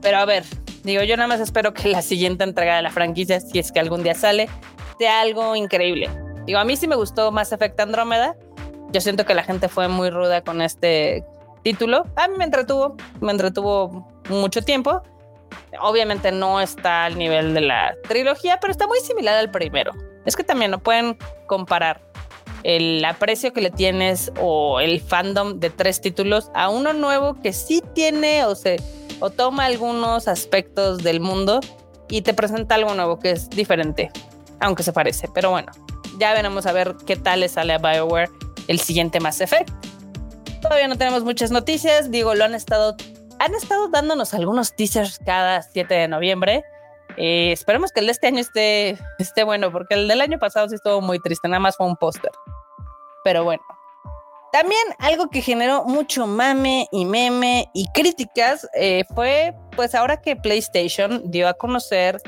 Pero 0.03 0.19
a 0.19 0.25
ver, 0.25 0.43
digo, 0.83 1.01
yo 1.01 1.17
nada 1.17 1.25
más 1.25 1.39
espero 1.39 1.73
que 1.73 1.89
la 1.89 2.03
siguiente 2.03 2.43
entrega 2.43 2.75
de 2.75 2.83
la 2.83 2.91
franquicia, 2.91 3.39
si 3.39 3.57
es 3.57 3.71
que 3.71 3.79
algún 3.79 4.03
día 4.03 4.13
sale, 4.13 4.47
sea 4.99 5.21
algo 5.21 5.55
increíble. 5.55 6.11
Digo, 6.45 6.59
a 6.59 6.63
mí 6.63 6.77
sí 6.77 6.87
me 6.87 6.95
gustó 6.95 7.31
Mass 7.31 7.51
Effect 7.51 7.79
Andrómeda. 7.79 8.35
Yo 8.91 9.01
siento 9.01 9.25
que 9.25 9.33
la 9.33 9.41
gente 9.41 9.67
fue 9.67 9.87
muy 9.87 10.11
ruda 10.11 10.43
con 10.43 10.61
este 10.61 11.25
título. 11.63 12.05
A 12.17 12.27
mí 12.27 12.35
me 12.37 12.43
entretuvo, 12.43 12.97
me 13.19 13.31
entretuvo 13.31 14.07
mucho 14.29 14.61
tiempo. 14.61 15.01
Obviamente 15.81 16.31
no 16.31 16.61
está 16.61 17.05
al 17.05 17.17
nivel 17.17 17.55
de 17.55 17.61
la 17.61 17.95
trilogía, 18.07 18.59
pero 18.61 18.69
está 18.69 18.85
muy 18.85 18.99
similar 18.99 19.37
al 19.37 19.49
primero. 19.49 19.93
Es 20.27 20.35
que 20.35 20.43
también 20.43 20.69
no 20.69 20.77
pueden 20.77 21.17
comparar 21.47 22.06
el 22.63 23.03
aprecio 23.05 23.53
que 23.53 23.61
le 23.61 23.71
tienes 23.71 24.31
o 24.39 24.79
el 24.79 25.01
fandom 25.01 25.59
de 25.59 25.69
tres 25.69 26.01
títulos 26.01 26.51
a 26.53 26.69
uno 26.69 26.93
nuevo 26.93 27.39
que 27.41 27.53
sí 27.53 27.83
tiene 27.93 28.45
o 28.45 28.55
se 28.55 28.77
o 29.19 29.29
toma 29.29 29.65
algunos 29.65 30.27
aspectos 30.27 30.99
del 30.99 31.19
mundo 31.19 31.59
y 32.09 32.21
te 32.21 32.33
presenta 32.33 32.75
algo 32.75 32.93
nuevo 32.93 33.19
que 33.19 33.31
es 33.31 33.49
diferente, 33.49 34.11
aunque 34.59 34.83
se 34.83 34.93
parece. 34.93 35.27
Pero 35.33 35.49
bueno, 35.49 35.71
ya 36.19 36.33
veremos 36.33 36.65
a 36.65 36.71
ver 36.71 36.95
qué 37.05 37.15
tal 37.15 37.41
le 37.41 37.49
sale 37.49 37.73
a 37.73 37.77
BioWare 37.77 38.29
el 38.67 38.79
siguiente 38.79 39.19
Mass 39.19 39.41
Effect. 39.41 39.69
Todavía 40.61 40.87
no 40.87 40.97
tenemos 40.97 41.23
muchas 41.23 41.51
noticias, 41.51 42.11
digo, 42.11 42.35
lo 42.35 42.45
han 42.45 42.55
estado 42.55 42.95
han 43.39 43.53
estado 43.53 43.87
dándonos 43.89 44.33
algunos 44.33 44.75
teasers 44.75 45.19
cada 45.23 45.61
7 45.61 45.93
de 45.93 46.07
noviembre. 46.07 46.63
Eh, 47.17 47.51
esperemos 47.51 47.91
que 47.91 47.99
el 47.99 48.05
de 48.05 48.11
este 48.11 48.27
año 48.27 48.39
esté, 48.39 48.97
esté 49.17 49.43
bueno, 49.43 49.71
porque 49.71 49.95
el 49.95 50.07
del 50.07 50.21
año 50.21 50.37
pasado 50.37 50.69
sí 50.69 50.75
estuvo 50.75 51.01
muy 51.01 51.19
triste, 51.19 51.47
nada 51.47 51.59
más 51.59 51.75
fue 51.75 51.87
un 51.87 51.95
póster. 51.95 52.31
Pero 53.23 53.43
bueno. 53.43 53.63
También 54.51 54.81
algo 54.99 55.29
que 55.29 55.41
generó 55.41 55.83
mucho 55.83 56.25
mame 56.25 56.87
y 56.91 57.05
meme 57.05 57.69
y 57.73 57.85
críticas 57.93 58.67
eh, 58.75 59.03
fue, 59.13 59.53
pues 59.75 59.93
ahora 59.93 60.21
que 60.21 60.35
PlayStation 60.35 61.29
dio 61.29 61.49
a 61.49 61.53
conocer, 61.55 62.21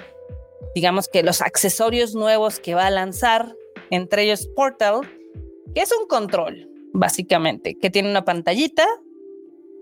digamos 0.76 1.08
que 1.08 1.24
los 1.24 1.42
accesorios 1.42 2.16
nuevos 2.16 2.60
que 2.60 2.76
va 2.76 2.88
a 2.88 2.92
lanzar, 2.92 3.56
entre 3.90 4.24
ellos 4.24 4.48
Portal, 4.56 5.02
que 5.74 5.82
es 5.82 5.92
un 5.94 6.08
control, 6.08 6.70
básicamente, 6.94 7.78
que 7.80 7.90
tiene 7.90 8.10
una 8.10 8.26
pantallita, 8.26 8.86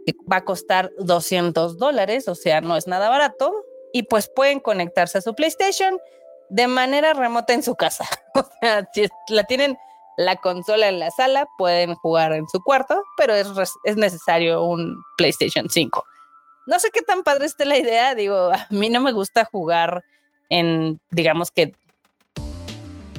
que 0.06 0.14
va 0.32 0.38
a 0.38 0.46
costar 0.46 0.92
200 1.00 1.78
dólares, 1.78 2.28
o 2.28 2.36
sea, 2.36 2.62
no 2.62 2.78
es 2.78 2.88
nada 2.88 3.10
barato, 3.10 3.52
y 3.94 4.03
pues 4.03 4.29
pueden 4.34 4.60
conectarse 4.60 5.17
a 5.17 5.22
su 5.22 5.34
PlayStation 5.36 6.00
de 6.50 6.67
manera 6.67 7.13
remota 7.13 7.53
en 7.53 7.63
su 7.63 7.75
casa. 7.75 8.06
o 8.36 8.46
sea, 8.62 8.88
si 8.94 9.08
la 9.29 9.44
tienen 9.44 9.77
la 10.17 10.36
consola 10.38 10.88
en 10.88 11.00
la 11.00 11.12
sala, 11.12 11.48
pueden 11.58 11.94
jugar 11.96 12.34
en 12.34 12.48
su 12.50 12.62
cuarto, 12.63 13.01
pero 13.17 13.36
es, 13.36 13.48
es 13.84 13.98
necesario 13.98 14.63
un 14.63 14.98
PlayStation 15.17 15.70
5. 15.70 16.03
No 16.65 16.79
sé 16.79 16.89
qué 16.91 17.01
tan 17.01 17.24
padre 17.24 17.46
esté 17.46 17.65
la 17.65 17.77
idea, 17.77 18.15
digo, 18.15 18.51
a 18.51 18.67
mí 18.72 18.89
no 18.89 19.00
me 19.00 19.12
gusta 19.12 19.46
jugar 19.46 20.03
en, 20.50 21.00
digamos 21.12 21.51
que, 21.51 21.74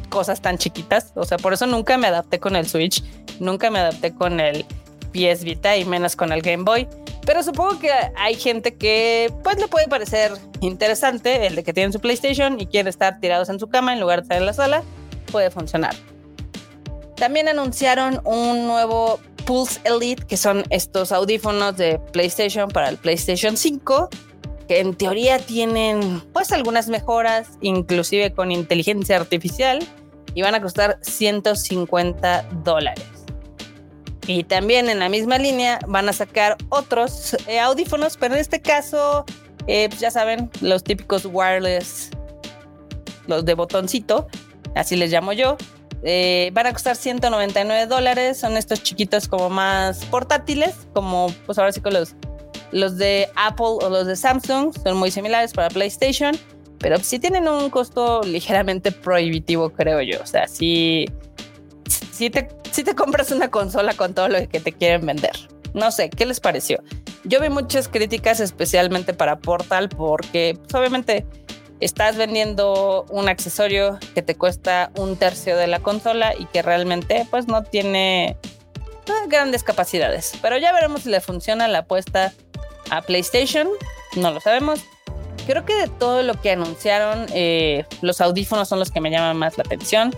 cosas 0.09 0.41
tan 0.41 0.59
chiquitas, 0.59 1.13
o 1.15 1.25
sea, 1.25 1.39
por 1.39 1.53
eso 1.53 1.67
nunca 1.67 1.97
me 1.99 2.07
adapté 2.07 2.41
con 2.41 2.57
el 2.57 2.67
Switch, 2.67 3.03
nunca 3.41 3.71
me 3.71 3.79
adapté 3.79 4.15
con 4.15 4.41
el 4.41 4.67
PS 5.13 5.45
Vita 5.45 5.77
y 5.77 5.85
menos 5.85 6.17
con 6.17 6.33
el 6.33 6.43
Game 6.43 6.65
Boy. 6.65 6.89
Pero 7.27 7.43
supongo 7.43 7.79
que 7.79 7.91
hay 8.17 8.35
gente 8.35 8.75
que 8.75 9.33
pues 9.45 9.59
le 9.59 9.69
puede 9.69 9.87
parecer 9.89 10.33
interesante 10.61 11.47
el 11.47 11.57
de 11.57 11.65
que 11.65 11.73
tienen 11.73 11.93
su 11.93 12.01
PlayStation 12.01 12.59
y 12.61 12.67
quiere 12.67 12.89
estar 12.89 13.21
tirados 13.21 13.49
en 13.49 13.59
su 13.59 13.69
cama 13.69 13.93
en 13.93 14.01
lugar 14.01 14.21
de 14.21 14.23
estar 14.23 14.39
en 14.39 14.47
la 14.47 14.55
sala, 14.55 14.83
puede 15.31 15.51
funcionar. 15.51 15.95
También 17.17 17.49
anunciaron 17.49 18.21
un 18.25 18.67
nuevo 18.67 19.21
Pulse 19.45 19.81
Elite, 19.85 20.25
que 20.27 20.37
son 20.37 20.65
estos 20.71 21.11
audífonos 21.11 21.77
de 21.77 21.99
PlayStation 22.13 22.69
para 22.69 22.89
el 22.91 22.97
PlayStation 22.97 23.57
5, 23.57 24.09
que 24.69 24.81
en 24.81 24.95
teoría 24.95 25.39
tienen 25.39 26.23
pues 26.33 26.53
algunas 26.53 26.89
mejoras, 26.89 27.49
inclusive 27.61 28.33
con 28.33 28.53
inteligencia 28.53 29.17
artificial, 29.17 29.87
y 30.35 30.43
van 30.43 30.55
a 30.55 30.63
costar 30.63 30.99
150 31.03 32.43
dólares. 32.63 33.18
Y 34.29 34.45
también 34.45 34.89
en 34.89 35.01
la 35.01 35.09
misma 35.09 35.39
línea 35.39 35.81
van 35.89 36.09
a 36.09 36.13
sacar 36.13 36.57
otros 36.69 37.35
eh, 37.49 37.59
audífonos, 37.59 38.17
pero 38.17 38.35
en 38.35 38.41
este 38.41 38.61
caso, 38.61 39.25
eh, 39.67 39.89
pues 39.89 40.01
ya 40.01 40.11
saben, 40.11 40.51
los 40.61 40.85
típicos 40.85 41.25
wireless, 41.25 42.11
los 43.27 43.45
de 43.45 43.55
botoncito, 43.55 44.29
así 44.75 44.97
les 44.97 45.11
llamo 45.11 45.33
yo, 45.33 45.57
eh, 46.03 46.51
van 46.53 46.67
a 46.67 46.73
costar 46.73 46.97
199 46.97 47.87
dólares. 47.87 48.39
Son 48.39 48.57
estos 48.57 48.83
chiquitos 48.83 49.29
como 49.29 49.51
más 49.51 50.05
portátiles, 50.07 50.75
como 50.93 51.33
pues 51.47 51.59
ahora 51.59 51.73
sí 51.73 51.81
con 51.81 51.95
los, 51.95 52.15
los 52.71 52.99
de 52.99 53.29
Apple 53.35 53.79
o 53.81 53.89
los 53.89 54.07
de 54.07 54.17
Samsung. 54.17 54.73
Son 54.83 54.97
muy 54.97 55.11
similares 55.11 55.53
para 55.53 55.69
PlayStation, 55.69 56.37
pero 56.79 56.99
sí 56.99 57.19
tienen 57.19 57.49
un 57.49 57.71
costo 57.71 58.23
ligeramente 58.25 58.93
prohibitivo, 58.93 59.71
creo 59.71 60.01
yo. 60.03 60.21
O 60.23 60.27
sea, 60.27 60.47
si, 60.47 61.07
si, 62.19 62.31
te, 62.31 62.49
si 62.73 62.83
te 62.83 62.97
compras 62.97 63.31
una 63.31 63.49
consola 63.49 63.95
con 63.95 64.13
todo 64.13 64.29
lo 64.29 64.49
que 64.49 64.59
te 64.59 64.73
quieren 64.73 65.07
vender. 65.07 65.37
No 65.73 65.93
sé, 65.93 66.11
¿qué 66.11 66.27
les 66.27 66.41
pareció? 66.41 66.83
Yo 67.23 67.41
vi 67.41 67.49
muchas 67.49 67.87
críticas 67.87 68.41
especialmente 68.41 69.15
para 69.15 69.39
Portal 69.39 69.89
porque 69.89 70.59
pues, 70.59 70.75
obviamente 70.75 71.25
estás 71.79 72.17
vendiendo 72.17 73.07
un 73.11 73.29
accesorio 73.29 74.01
que 74.17 74.23
te 74.23 74.35
cuesta 74.35 74.91
un 74.97 75.17
tercio 75.17 75.57
de 75.57 75.69
la 75.69 75.79
consola 75.79 76.35
y 76.37 76.47
que 76.47 76.63
realmente 76.63 77.25
pues 77.31 77.47
no 77.47 77.63
tiene 77.63 78.37
grandes 79.29 79.63
capacidades. 79.63 80.33
Pero 80.43 80.59
ya 80.59 80.73
veremos 80.73 81.03
si 81.03 81.11
le 81.11 81.21
funciona 81.21 81.69
la 81.69 81.79
apuesta 81.79 82.33
a 82.91 83.01
PlayStation. 83.03 83.69
No 84.17 84.33
lo 84.33 84.41
sabemos. 84.41 84.81
Creo 85.47 85.65
que 85.65 85.75
de 85.77 85.87
todo 85.87 86.25
lo 86.25 86.41
que 86.41 86.51
anunciaron, 86.51 87.27
eh, 87.33 87.85
los 88.03 88.21
audífonos 88.21 88.69
son 88.69 88.81
los 88.81 88.91
que 88.91 89.01
me 89.01 89.11
llaman 89.13 89.37
más 89.37 89.57
la 89.57 89.63
atención. 89.63 90.13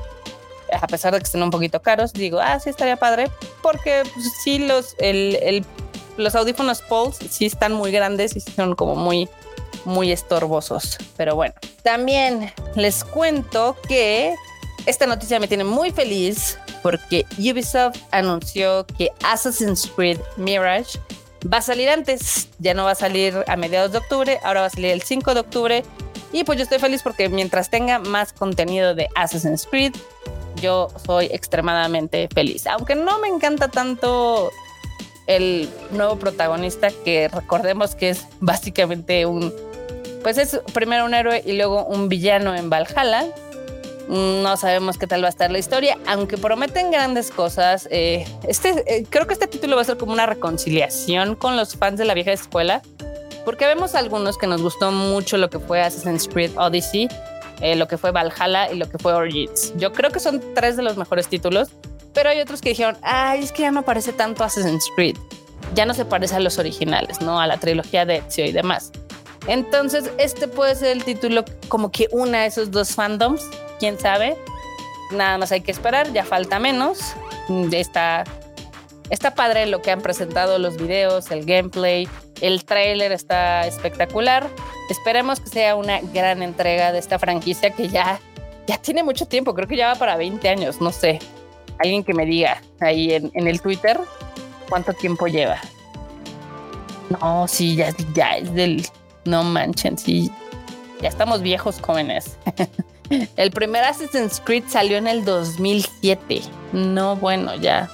A 0.73 0.87
pesar 0.87 1.13
de 1.13 1.19
que 1.19 1.25
estén 1.25 1.43
un 1.43 1.51
poquito 1.51 1.81
caros, 1.81 2.13
digo, 2.13 2.41
ah, 2.41 2.59
sí 2.61 2.71
estaría 2.71 2.97
padre. 2.97 3.31
Porque 3.63 4.03
pues, 4.15 4.27
sí, 4.43 4.59
los, 4.59 4.97
los 6.17 6.35
audífonos 6.35 6.83
Pulse 6.83 7.29
sí 7.29 7.47
están 7.47 7.73
muy 7.73 7.91
grandes 7.93 8.37
y 8.37 8.41
son 8.41 8.75
como 8.75 8.97
muy 8.97 9.29
muy 9.85 10.13
estorbosos. 10.13 10.99
Pero 11.17 11.35
bueno, 11.35 11.55
también 11.83 12.53
les 12.77 13.05
cuento 13.05 13.77
que 13.89 14.35
esta 14.87 15.07
noticia 15.07 15.41
me 15.41 15.49
tiene 15.49 15.65
muy 15.65 15.91
feliz 15.91 16.59
porque 16.83 17.27
Ubisoft 17.39 17.99
anunció 18.11 18.87
que 18.99 19.11
Assassin's 19.23 19.91
Creed 19.95 20.19
Mirage 20.37 20.99
va 21.53 21.59
a 21.59 21.63
salir 21.63 21.89
antes, 21.89 22.49
ya 22.59 22.75
no 22.75 22.85
va 22.85 22.93
a 22.93 22.95
salir 22.95 23.45
a 23.47 23.57
mediados 23.57 23.93
de 23.93 23.99
octubre, 23.99 24.41
ahora 24.43 24.61
va 24.61 24.67
a 24.67 24.71
salir 24.71 24.91
el 24.91 25.03
5 25.03 25.35
de 25.35 25.41
octubre. 25.41 25.85
Y 26.33 26.45
pues 26.45 26.59
yo 26.59 26.63
estoy 26.63 26.79
feliz 26.79 27.03
porque 27.03 27.29
mientras 27.29 27.71
tenga 27.71 27.99
más 27.99 28.33
contenido 28.33 28.95
de 28.95 29.09
Assassin's 29.17 29.67
Creed, 29.67 29.95
yo 30.61 30.89
soy 31.05 31.27
extremadamente 31.27 32.29
feliz. 32.33 32.67
Aunque 32.67 32.95
no 32.95 33.19
me 33.19 33.29
encanta 33.29 33.69
tanto 33.69 34.51
el 35.27 35.69
nuevo 35.93 36.17
protagonista, 36.17 36.89
que 37.05 37.29
recordemos 37.29 37.95
que 37.95 38.11
es 38.11 38.27
básicamente 38.41 39.27
un 39.27 39.53
pues 40.23 40.39
es 40.39 40.61
primero 40.73 41.05
un 41.05 41.15
héroe 41.15 41.43
y 41.45 41.53
luego 41.53 41.85
un 41.85 42.09
villano 42.09 42.55
en 42.55 42.71
Valhalla. 42.71 43.27
No 44.09 44.57
sabemos 44.57 44.99
qué 44.99 45.07
tal 45.07 45.23
va 45.23 45.29
a 45.29 45.31
estar 45.31 45.51
la 45.51 45.59
historia, 45.59 45.97
aunque 46.07 46.37
prometen 46.37 46.91
grandes 46.91 47.31
cosas. 47.31 47.87
Eh, 47.93 48.27
este, 48.49 48.83
eh, 48.87 49.07
creo 49.09 49.27
que 49.27 49.35
este 49.35 49.47
título 49.47 49.77
va 49.77 49.83
a 49.83 49.85
ser 49.85 49.99
como 49.99 50.13
una 50.13 50.27
reconciliación 50.27 51.37
con 51.37 51.57
los 51.57 51.77
fans 51.77 51.97
de 51.97 52.05
la 52.05 52.15
vieja 52.15 52.33
escuela, 52.33 52.83
porque 53.45 53.67
vemos 53.67 53.95
algunos 53.95 54.37
que 54.37 54.49
nos 54.49 54.63
gustó 54.63 54.91
mucho 54.91 55.37
lo 55.37 55.49
que 55.49 55.61
fue 55.61 55.81
Assassin's 55.81 56.27
Creed 56.27 56.51
Odyssey, 56.59 57.09
eh, 57.61 57.77
lo 57.77 57.89
que 57.89 57.99
fue 57.99 58.11
Valhalla 58.11 58.71
y 58.73 58.77
lo 58.77 58.89
que 58.89 58.99
fue 58.99 59.13
Origins. 59.13 59.73
Yo 59.77 59.93
creo 59.93 60.11
que 60.11 60.21
son 60.21 60.43
tres 60.55 60.77
de 60.77 60.83
los 60.83 60.97
mejores 60.97 61.29
títulos, 61.29 61.71
pero 62.13 62.31
hay 62.31 62.41
otros 62.41 62.61
que 62.61 62.71
dijeron, 62.71 62.97
ay, 63.03 63.43
es 63.43 63.53
que 63.53 63.63
ya 63.63 63.71
no 63.71 63.83
parece 63.83 64.13
tanto 64.13 64.45
Assassin's 64.45 64.87
Creed. 64.97 65.17
Ya 65.75 65.87
no 65.87 65.95
se 65.95 66.05
parece 66.05 66.37
a 66.37 66.41
los 66.41 66.59
originales, 66.59 67.21
¿no? 67.21 67.41
A 67.41 67.47
la 67.47 67.59
trilogía 67.59 68.05
de 68.05 68.17
Ezio 68.17 68.45
y 68.45 68.53
demás. 68.53 68.91
Entonces, 69.47 70.11
este 70.19 70.49
puede 70.49 70.75
ser 70.75 70.97
el 70.97 71.05
título 71.05 71.45
como 71.69 71.91
que 71.91 72.09
una 72.11 72.43
de 72.43 72.47
esos 72.47 72.71
dos 72.71 72.95
fandoms, 72.95 73.43
quién 73.79 73.99
sabe. 73.99 74.37
Nada 75.13 75.39
más 75.39 75.53
hay 75.53 75.61
que 75.61 75.71
esperar, 75.71 76.13
ya 76.13 76.25
falta 76.25 76.59
menos. 76.59 77.15
Está, 77.73 78.25
está 79.11 79.35
padre 79.35 79.67
lo 79.67 79.83
que 79.83 79.91
han 79.91 80.01
presentado 80.01 80.59
los 80.59 80.77
videos, 80.77 81.31
el 81.31 81.45
gameplay, 81.45 82.09
el 82.41 82.65
trailer 82.65 83.13
está 83.13 83.67
espectacular. 83.67 84.49
Esperemos 84.91 85.41
que 85.41 85.49
sea 85.49 85.77
una 85.77 86.01
gran 86.01 86.43
entrega 86.43 86.93
de 86.93 86.99
esta 86.99 87.19
franquicia 87.19 87.71
que 87.71 87.89
ya, 87.89 88.21
ya 88.67 88.79
tiene 88.79 89.03
mucho 89.03 89.27
tiempo, 89.27 89.55
creo 89.55 89.69
que 89.69 89.77
ya 89.77 89.89
va 89.89 89.95
para 89.95 90.17
20 90.17 90.49
años, 90.49 90.81
no 90.81 90.93
sé. 90.93 91.19
Alguien 91.79 92.05
que 92.05 92.13
me 92.15 92.27
diga 92.27 92.63
ahí 92.81 93.13
en, 93.15 93.31
en 93.35 93.47
el 93.47 93.61
Twitter 93.61 93.99
cuánto 94.69 94.93
tiempo 94.93 95.27
lleva. 95.27 95.61
No, 97.21 97.49
sí, 97.49 97.77
ya, 97.77 97.95
ya 98.15 98.37
es 98.37 98.55
del 98.55 98.87
no 99.25 99.45
manchen, 99.45 99.99
sí. 99.99 100.31
Ya 101.01 101.09
estamos 101.09 101.43
viejos 101.43 101.81
jóvenes. 101.81 102.37
el 103.37 103.51
primer 103.51 103.85
Assassin's 103.85 104.41
Creed 104.45 104.65
salió 104.69 104.97
en 104.97 105.07
el 105.07 105.25
2007. 105.25 106.43
No, 106.73 107.17
bueno, 107.17 107.55
ya. 107.57 107.91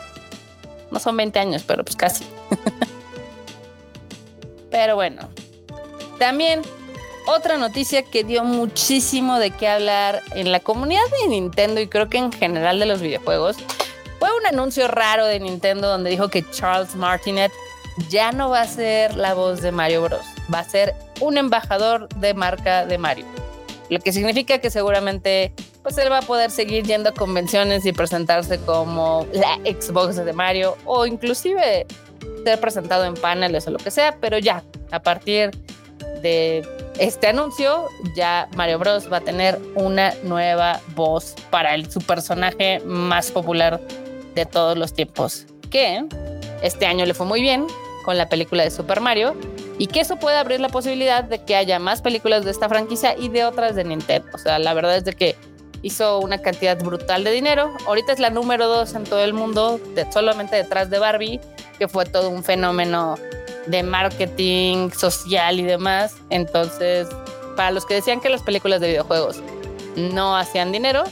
No 0.90 1.00
son 1.00 1.16
20 1.16 1.38
años, 1.38 1.64
pero 1.66 1.84
pues 1.84 1.96
casi. 1.96 2.24
pero 4.76 4.94
bueno. 4.94 5.22
También 6.18 6.60
otra 7.26 7.56
noticia 7.56 8.02
que 8.02 8.24
dio 8.24 8.44
muchísimo 8.44 9.38
de 9.38 9.50
qué 9.50 9.68
hablar 9.68 10.22
en 10.32 10.52
la 10.52 10.60
comunidad 10.60 11.00
de 11.22 11.28
Nintendo 11.28 11.80
y 11.80 11.86
creo 11.86 12.10
que 12.10 12.18
en 12.18 12.30
general 12.30 12.78
de 12.78 12.84
los 12.84 13.00
videojuegos 13.00 13.56
fue 14.18 14.28
un 14.38 14.44
anuncio 14.44 14.86
raro 14.86 15.24
de 15.24 15.40
Nintendo 15.40 15.88
donde 15.88 16.10
dijo 16.10 16.28
que 16.28 16.44
Charles 16.50 16.94
Martinet 16.94 17.50
ya 18.10 18.32
no 18.32 18.50
va 18.50 18.60
a 18.60 18.66
ser 18.66 19.16
la 19.16 19.32
voz 19.32 19.62
de 19.62 19.72
Mario 19.72 20.02
Bros. 20.02 20.26
Va 20.52 20.58
a 20.58 20.64
ser 20.64 20.94
un 21.22 21.38
embajador 21.38 22.10
de 22.10 22.34
marca 22.34 22.84
de 22.84 22.98
Mario. 22.98 23.24
Lo 23.88 23.98
que 24.00 24.12
significa 24.12 24.58
que 24.58 24.68
seguramente 24.68 25.54
pues 25.82 25.96
él 25.96 26.12
va 26.12 26.18
a 26.18 26.22
poder 26.22 26.50
seguir 26.50 26.84
yendo 26.84 27.08
a 27.08 27.12
convenciones 27.12 27.86
y 27.86 27.92
presentarse 27.92 28.58
como 28.58 29.26
la 29.32 29.54
Xbox 29.64 30.16
de 30.16 30.32
Mario 30.34 30.76
o 30.84 31.06
inclusive 31.06 31.86
ser 32.46 32.60
presentado 32.60 33.04
en 33.04 33.14
paneles 33.14 33.66
o 33.66 33.72
lo 33.72 33.78
que 33.78 33.90
sea, 33.90 34.18
pero 34.20 34.38
ya, 34.38 34.62
a 34.92 35.02
partir 35.02 35.50
de 36.22 36.64
este 36.96 37.26
anuncio, 37.26 37.88
ya 38.14 38.48
Mario 38.54 38.78
Bros 38.78 39.12
va 39.12 39.16
a 39.16 39.20
tener 39.20 39.58
una 39.74 40.14
nueva 40.22 40.80
voz 40.94 41.34
para 41.50 41.74
el, 41.74 41.90
su 41.90 42.00
personaje 42.00 42.78
más 42.84 43.32
popular 43.32 43.80
de 44.36 44.46
todos 44.46 44.78
los 44.78 44.94
tiempos, 44.94 45.46
que 45.70 46.04
este 46.62 46.86
año 46.86 47.04
le 47.04 47.14
fue 47.14 47.26
muy 47.26 47.40
bien 47.40 47.66
con 48.04 48.16
la 48.16 48.28
película 48.28 48.62
de 48.62 48.70
Super 48.70 49.00
Mario 49.00 49.34
y 49.76 49.88
que 49.88 49.98
eso 49.98 50.14
puede 50.14 50.36
abrir 50.36 50.60
la 50.60 50.68
posibilidad 50.68 51.24
de 51.24 51.42
que 51.42 51.56
haya 51.56 51.80
más 51.80 52.00
películas 52.00 52.44
de 52.44 52.52
esta 52.52 52.68
franquicia 52.68 53.16
y 53.18 53.28
de 53.28 53.44
otras 53.44 53.74
de 53.74 53.82
Nintendo. 53.82 54.28
O 54.32 54.38
sea, 54.38 54.60
la 54.60 54.72
verdad 54.72 54.96
es 54.96 55.04
de 55.04 55.14
que 55.14 55.34
hizo 55.86 56.18
una 56.18 56.38
cantidad 56.38 56.76
brutal 56.76 57.22
de 57.22 57.30
dinero. 57.30 57.72
Ahorita 57.86 58.12
es 58.12 58.18
la 58.18 58.30
número 58.30 58.66
dos 58.66 58.94
en 58.94 59.04
todo 59.04 59.22
el 59.22 59.32
mundo, 59.32 59.80
solamente 60.12 60.56
detrás 60.56 60.90
de 60.90 60.98
Barbie, 60.98 61.40
que 61.78 61.86
fue 61.86 62.04
todo 62.04 62.28
un 62.28 62.42
fenómeno 62.42 63.14
de 63.66 63.84
marketing 63.84 64.90
social 64.90 65.60
y 65.60 65.62
demás. 65.62 66.16
Entonces, 66.30 67.06
para 67.56 67.70
los 67.70 67.86
que 67.86 67.94
decían 67.94 68.20
que 68.20 68.28
las 68.28 68.42
películas 68.42 68.80
de 68.80 68.88
videojuegos 68.88 69.40
no 69.96 70.36
hacían 70.36 70.72
dinero, 70.72 71.04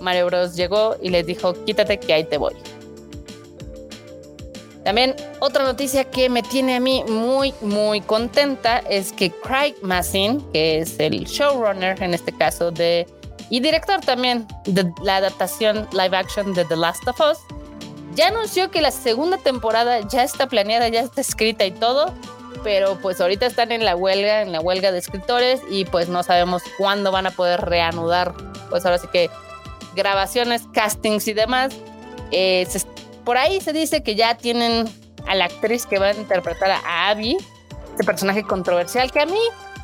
Mario 0.00 0.26
Bros 0.26 0.54
llegó 0.54 0.96
y 1.02 1.10
les 1.10 1.26
dijo, 1.26 1.52
quítate 1.64 1.98
que 1.98 2.14
ahí 2.14 2.22
te 2.22 2.38
voy. 2.38 2.54
También 4.84 5.16
otra 5.40 5.64
noticia 5.64 6.04
que 6.04 6.28
me 6.30 6.42
tiene 6.42 6.76
a 6.76 6.80
mí 6.80 7.04
muy, 7.08 7.52
muy 7.60 8.00
contenta 8.00 8.78
es 8.78 9.12
que 9.12 9.30
Craig 9.30 9.74
Massin, 9.82 10.40
que 10.52 10.78
es 10.78 10.98
el 11.00 11.24
showrunner 11.24 12.00
en 12.00 12.14
este 12.14 12.32
caso 12.32 12.70
de 12.70 13.06
y 13.50 13.60
director 13.60 14.00
también 14.00 14.46
de 14.64 14.90
la 15.02 15.16
adaptación 15.16 15.88
live 15.92 16.16
action 16.16 16.54
de 16.54 16.64
The 16.64 16.76
Last 16.76 17.06
of 17.06 17.20
Us, 17.20 17.38
ya 18.14 18.28
anunció 18.28 18.70
que 18.70 18.80
la 18.80 18.90
segunda 18.90 19.38
temporada 19.38 20.00
ya 20.08 20.22
está 20.22 20.48
planeada, 20.48 20.88
ya 20.88 21.00
está 21.00 21.20
escrita 21.20 21.64
y 21.64 21.70
todo, 21.70 22.14
pero 22.62 22.98
pues 23.00 23.20
ahorita 23.20 23.46
están 23.46 23.72
en 23.72 23.84
la 23.84 23.96
huelga, 23.96 24.42
en 24.42 24.52
la 24.52 24.60
huelga 24.60 24.92
de 24.92 24.98
escritores 24.98 25.60
y 25.70 25.84
pues 25.84 26.08
no 26.08 26.22
sabemos 26.22 26.62
cuándo 26.78 27.12
van 27.12 27.26
a 27.26 27.30
poder 27.30 27.60
reanudar, 27.60 28.34
pues 28.68 28.84
ahora 28.84 28.98
sí 28.98 29.06
que 29.12 29.30
grabaciones, 29.94 30.62
castings 30.72 31.26
y 31.28 31.32
demás. 31.32 31.74
Eh, 32.30 32.66
por 33.24 33.36
ahí 33.36 33.60
se 33.60 33.72
dice 33.72 34.02
que 34.02 34.14
ya 34.14 34.36
tienen 34.36 34.88
a 35.26 35.34
la 35.34 35.46
actriz 35.46 35.86
que 35.86 35.98
va 35.98 36.08
a 36.08 36.14
interpretar 36.14 36.70
a 36.70 37.08
Abby, 37.08 37.36
este 37.92 38.04
personaje 38.04 38.42
controversial 38.42 39.10
que 39.12 39.20
a 39.20 39.26
mí, 39.26 39.40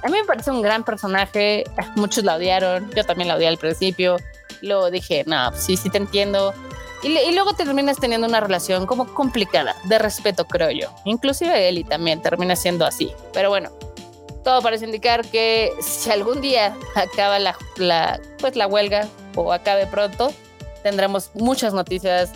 a 0.07 0.09
mí 0.09 0.19
me 0.19 0.25
parece 0.25 0.53
un 0.53 0.63
gran 0.63 0.85
personaje, 0.85 1.65
muchos 1.97 2.23
la 2.23 2.37
odiaron, 2.37 2.89
yo 2.95 3.05
también 3.05 3.29
la 3.29 3.35
odié 3.35 3.49
al 3.49 3.59
principio, 3.59 4.17
luego 4.63 4.91
dije, 4.91 5.25
no, 5.27 5.51
pues 5.51 5.65
sí, 5.65 5.77
sí 5.77 5.91
te 5.91 5.99
entiendo, 5.99 6.55
y, 7.03 7.33
luego 7.33 7.55
terminas 7.55 7.99
teniendo 7.99 8.27
una 8.27 8.41
relación 8.41 8.87
como 8.87 9.13
complicada, 9.15 9.77
de 9.85 9.99
respeto, 9.99 10.47
creo 10.47 10.71
yo. 10.71 10.91
Inclusive 11.05 11.69
Eli 11.69 11.85
también 11.85 12.23
termina 12.23 12.57
siendo 12.57 12.87
así. 12.87 13.13
Pero 13.33 13.49
bueno, 13.49 13.71
todo 14.43 14.63
parece 14.63 14.87
indicar 14.87 15.25
que 15.25 15.73
si 15.81 16.11
algún 16.11 16.41
día 16.41 16.75
acaba 16.95 17.39
la, 17.39 17.57
pues 18.39 18.57
la 18.57 18.67
huelga 18.67 19.09
o 19.35 19.53
acabe 19.53 19.87
pronto, 19.87 20.33
tendremos 20.83 21.31
muchas 21.35 21.75
noticias 21.75 22.33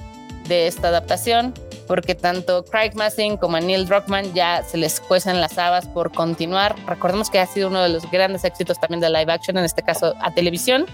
de 0.47 0.67
esta 0.67 0.89
adaptación, 0.89 1.55
porque 1.91 2.15
tanto 2.15 2.65
Craig 2.67 2.93
Massing 2.95 3.37
como 3.37 3.59
Neil 3.59 3.85
Druckmann 3.85 4.33
ya 4.33 4.63
se 4.63 4.77
les 4.77 5.01
cuecen 5.01 5.41
las 5.41 5.59
habas 5.59 5.89
por 5.89 6.13
continuar. 6.13 6.77
Recordemos 6.87 7.31
que 7.31 7.41
ha 7.41 7.47
sido 7.47 7.67
uno 7.67 7.83
de 7.83 7.89
los 7.89 8.09
grandes 8.13 8.45
éxitos 8.45 8.79
también 8.79 9.01
de 9.01 9.11
live 9.11 9.33
action, 9.33 9.59
en 9.59 9.65
este 9.65 9.83
caso 9.83 10.15
a 10.21 10.31
televisión. 10.31 10.87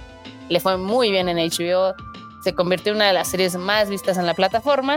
Le 0.48 0.59
fue 0.59 0.78
muy 0.78 1.11
bien 1.11 1.28
en 1.28 1.37
HBO, 1.37 1.94
se 2.42 2.54
convirtió 2.54 2.92
en 2.92 2.96
una 2.96 3.09
de 3.09 3.12
las 3.12 3.28
series 3.28 3.56
más 3.56 3.90
vistas 3.90 4.16
en 4.16 4.24
la 4.24 4.32
plataforma 4.32 4.96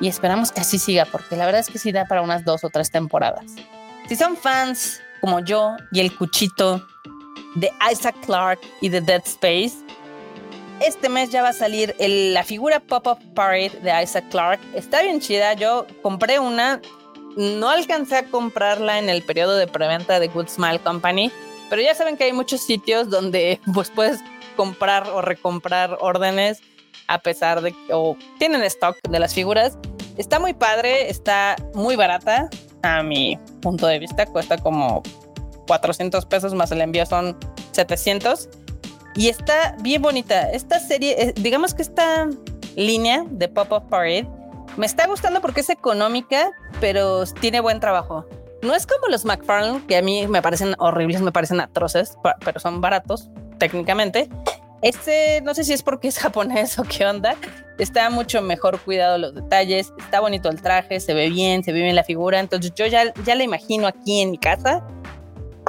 y 0.00 0.08
esperamos 0.08 0.50
que 0.50 0.62
así 0.62 0.78
siga, 0.78 1.04
porque 1.04 1.36
la 1.36 1.44
verdad 1.44 1.60
es 1.60 1.68
que 1.68 1.78
sí 1.78 1.92
da 1.92 2.06
para 2.06 2.22
unas 2.22 2.46
dos 2.46 2.64
o 2.64 2.70
tres 2.70 2.90
temporadas. 2.90 3.44
Si 4.08 4.16
son 4.16 4.38
fans 4.38 5.02
como 5.20 5.40
yo 5.40 5.76
y 5.92 6.00
el 6.00 6.16
cuchito 6.16 6.86
de 7.56 7.70
Isaac 7.92 8.16
Clarke 8.24 8.66
y 8.80 8.88
de 8.88 9.02
Dead 9.02 9.20
Space, 9.26 9.74
este 10.86 11.08
mes 11.08 11.30
ya 11.30 11.42
va 11.42 11.48
a 11.48 11.52
salir 11.52 11.94
la 11.98 12.44
figura 12.44 12.80
Pop-Up 12.80 13.18
Parade 13.34 13.72
de 13.82 14.02
Isaac 14.02 14.28
Clarke. 14.30 14.62
Está 14.74 15.02
bien 15.02 15.20
chida, 15.20 15.54
yo 15.54 15.86
compré 16.02 16.38
una, 16.38 16.80
no 17.36 17.70
alcancé 17.70 18.16
a 18.16 18.24
comprarla 18.24 18.98
en 18.98 19.08
el 19.08 19.22
periodo 19.22 19.56
de 19.56 19.66
preventa 19.66 20.20
de 20.20 20.28
Good 20.28 20.48
Smile 20.48 20.80
Company, 20.80 21.30
pero 21.70 21.80
ya 21.80 21.94
saben 21.94 22.16
que 22.16 22.24
hay 22.24 22.32
muchos 22.32 22.62
sitios 22.62 23.08
donde 23.10 23.60
pues 23.74 23.90
puedes 23.90 24.20
comprar 24.56 25.08
o 25.08 25.22
recomprar 25.22 25.96
órdenes 26.00 26.60
a 27.08 27.18
pesar 27.18 27.60
de 27.60 27.72
que 27.72 28.16
tienen 28.38 28.62
stock 28.64 28.96
de 29.08 29.18
las 29.18 29.34
figuras. 29.34 29.76
Está 30.16 30.38
muy 30.38 30.54
padre, 30.54 31.10
está 31.10 31.56
muy 31.74 31.96
barata 31.96 32.48
a 32.82 33.02
mi 33.02 33.38
punto 33.62 33.86
de 33.86 33.98
vista, 33.98 34.26
cuesta 34.26 34.58
como 34.58 35.02
400 35.66 36.26
pesos 36.26 36.54
más 36.54 36.70
el 36.72 36.82
envío 36.82 37.06
son 37.06 37.36
700 37.72 38.48
y 39.16 39.28
está 39.28 39.76
bien 39.80 40.02
bonita. 40.02 40.50
Esta 40.50 40.78
serie, 40.80 41.14
eh, 41.18 41.34
digamos 41.36 41.74
que 41.74 41.82
esta 41.82 42.28
línea 42.76 43.24
de 43.30 43.48
Pop-Up 43.48 43.88
Parade 43.88 44.28
me 44.76 44.86
está 44.86 45.06
gustando 45.06 45.40
porque 45.40 45.60
es 45.60 45.70
económica, 45.70 46.50
pero 46.80 47.24
tiene 47.26 47.60
buen 47.60 47.80
trabajo. 47.80 48.26
No 48.62 48.74
es 48.74 48.86
como 48.86 49.08
los 49.08 49.24
McFarlane, 49.24 49.86
que 49.86 49.96
a 49.96 50.02
mí 50.02 50.26
me 50.26 50.42
parecen 50.42 50.74
horribles, 50.78 51.20
me 51.20 51.32
parecen 51.32 51.60
atroces, 51.60 52.16
pero 52.44 52.58
son 52.58 52.80
baratos 52.80 53.30
técnicamente. 53.58 54.28
Este, 54.82 55.40
no 55.42 55.54
sé 55.54 55.64
si 55.64 55.72
es 55.72 55.82
porque 55.82 56.08
es 56.08 56.18
japonés 56.20 56.78
o 56.78 56.82
qué 56.82 57.06
onda. 57.06 57.36
Está 57.78 58.10
mucho 58.10 58.42
mejor 58.42 58.80
cuidado 58.80 59.18
los 59.18 59.34
detalles. 59.34 59.92
Está 59.98 60.20
bonito 60.20 60.48
el 60.48 60.60
traje, 60.60 61.00
se 61.00 61.14
ve 61.14 61.28
bien, 61.30 61.64
se 61.64 61.72
ve 61.72 61.82
bien 61.82 61.96
la 61.96 62.04
figura. 62.04 62.40
Entonces 62.40 62.72
yo 62.74 62.86
ya, 62.86 63.12
ya 63.24 63.34
la 63.34 63.42
imagino 63.42 63.86
aquí 63.86 64.20
en 64.20 64.30
mi 64.30 64.38
casa. 64.38 64.86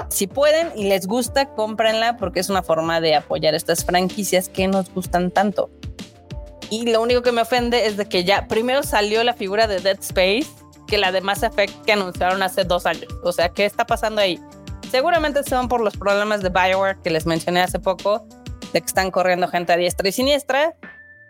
Si 0.10 0.28
pueden 0.28 0.72
y 0.76 0.86
les 0.86 1.08
gusta, 1.08 1.48
cómprenla 1.48 2.18
porque 2.18 2.40
es 2.40 2.50
una 2.50 2.64
forma 2.64 3.02
de 3.02 3.16
apoyar 3.16 3.56
estas 3.56 3.86
franquicias 3.86 4.50
que 4.50 4.68
nos 4.68 4.94
gustan 4.94 5.32
tanto. 5.32 5.70
Y 6.70 6.90
lo 6.92 7.02
único 7.02 7.22
que 7.22 7.32
me 7.32 7.42
ofende 7.42 7.86
es 7.86 7.98
de 7.98 8.06
que 8.06 8.24
ya 8.24 8.48
primero 8.48 8.84
salió 8.84 9.24
la 9.24 9.34
figura 9.34 9.68
de 9.68 9.80
Dead 9.80 10.00
Space 10.00 10.48
que 10.88 10.98
la 10.98 11.12
de 11.12 11.22
Mass 11.22 11.44
Effect 11.44 11.86
que 11.86 11.94
anunciaron 11.94 12.44
hace 12.44 12.64
dos 12.64 12.86
años. 12.86 13.08
O 13.24 13.32
sea, 13.32 13.50
¿qué 13.50 13.66
está 13.66 13.86
pasando 13.86 14.22
ahí? 14.22 14.40
Seguramente 14.92 15.44
son 15.44 15.68
por 15.68 15.82
los 15.82 15.98
problemas 15.98 16.42
de 16.42 16.50
Bioware 16.50 16.98
que 17.04 17.10
les 17.10 17.26
mencioné 17.26 17.62
hace 17.62 17.80
poco 17.80 18.28
de 18.74 18.82
que 18.82 18.86
están 18.86 19.12
corriendo 19.12 19.48
gente 19.48 19.74
a 19.74 19.78
diestra 19.78 20.08
y 20.08 20.12
siniestra. 20.12 20.76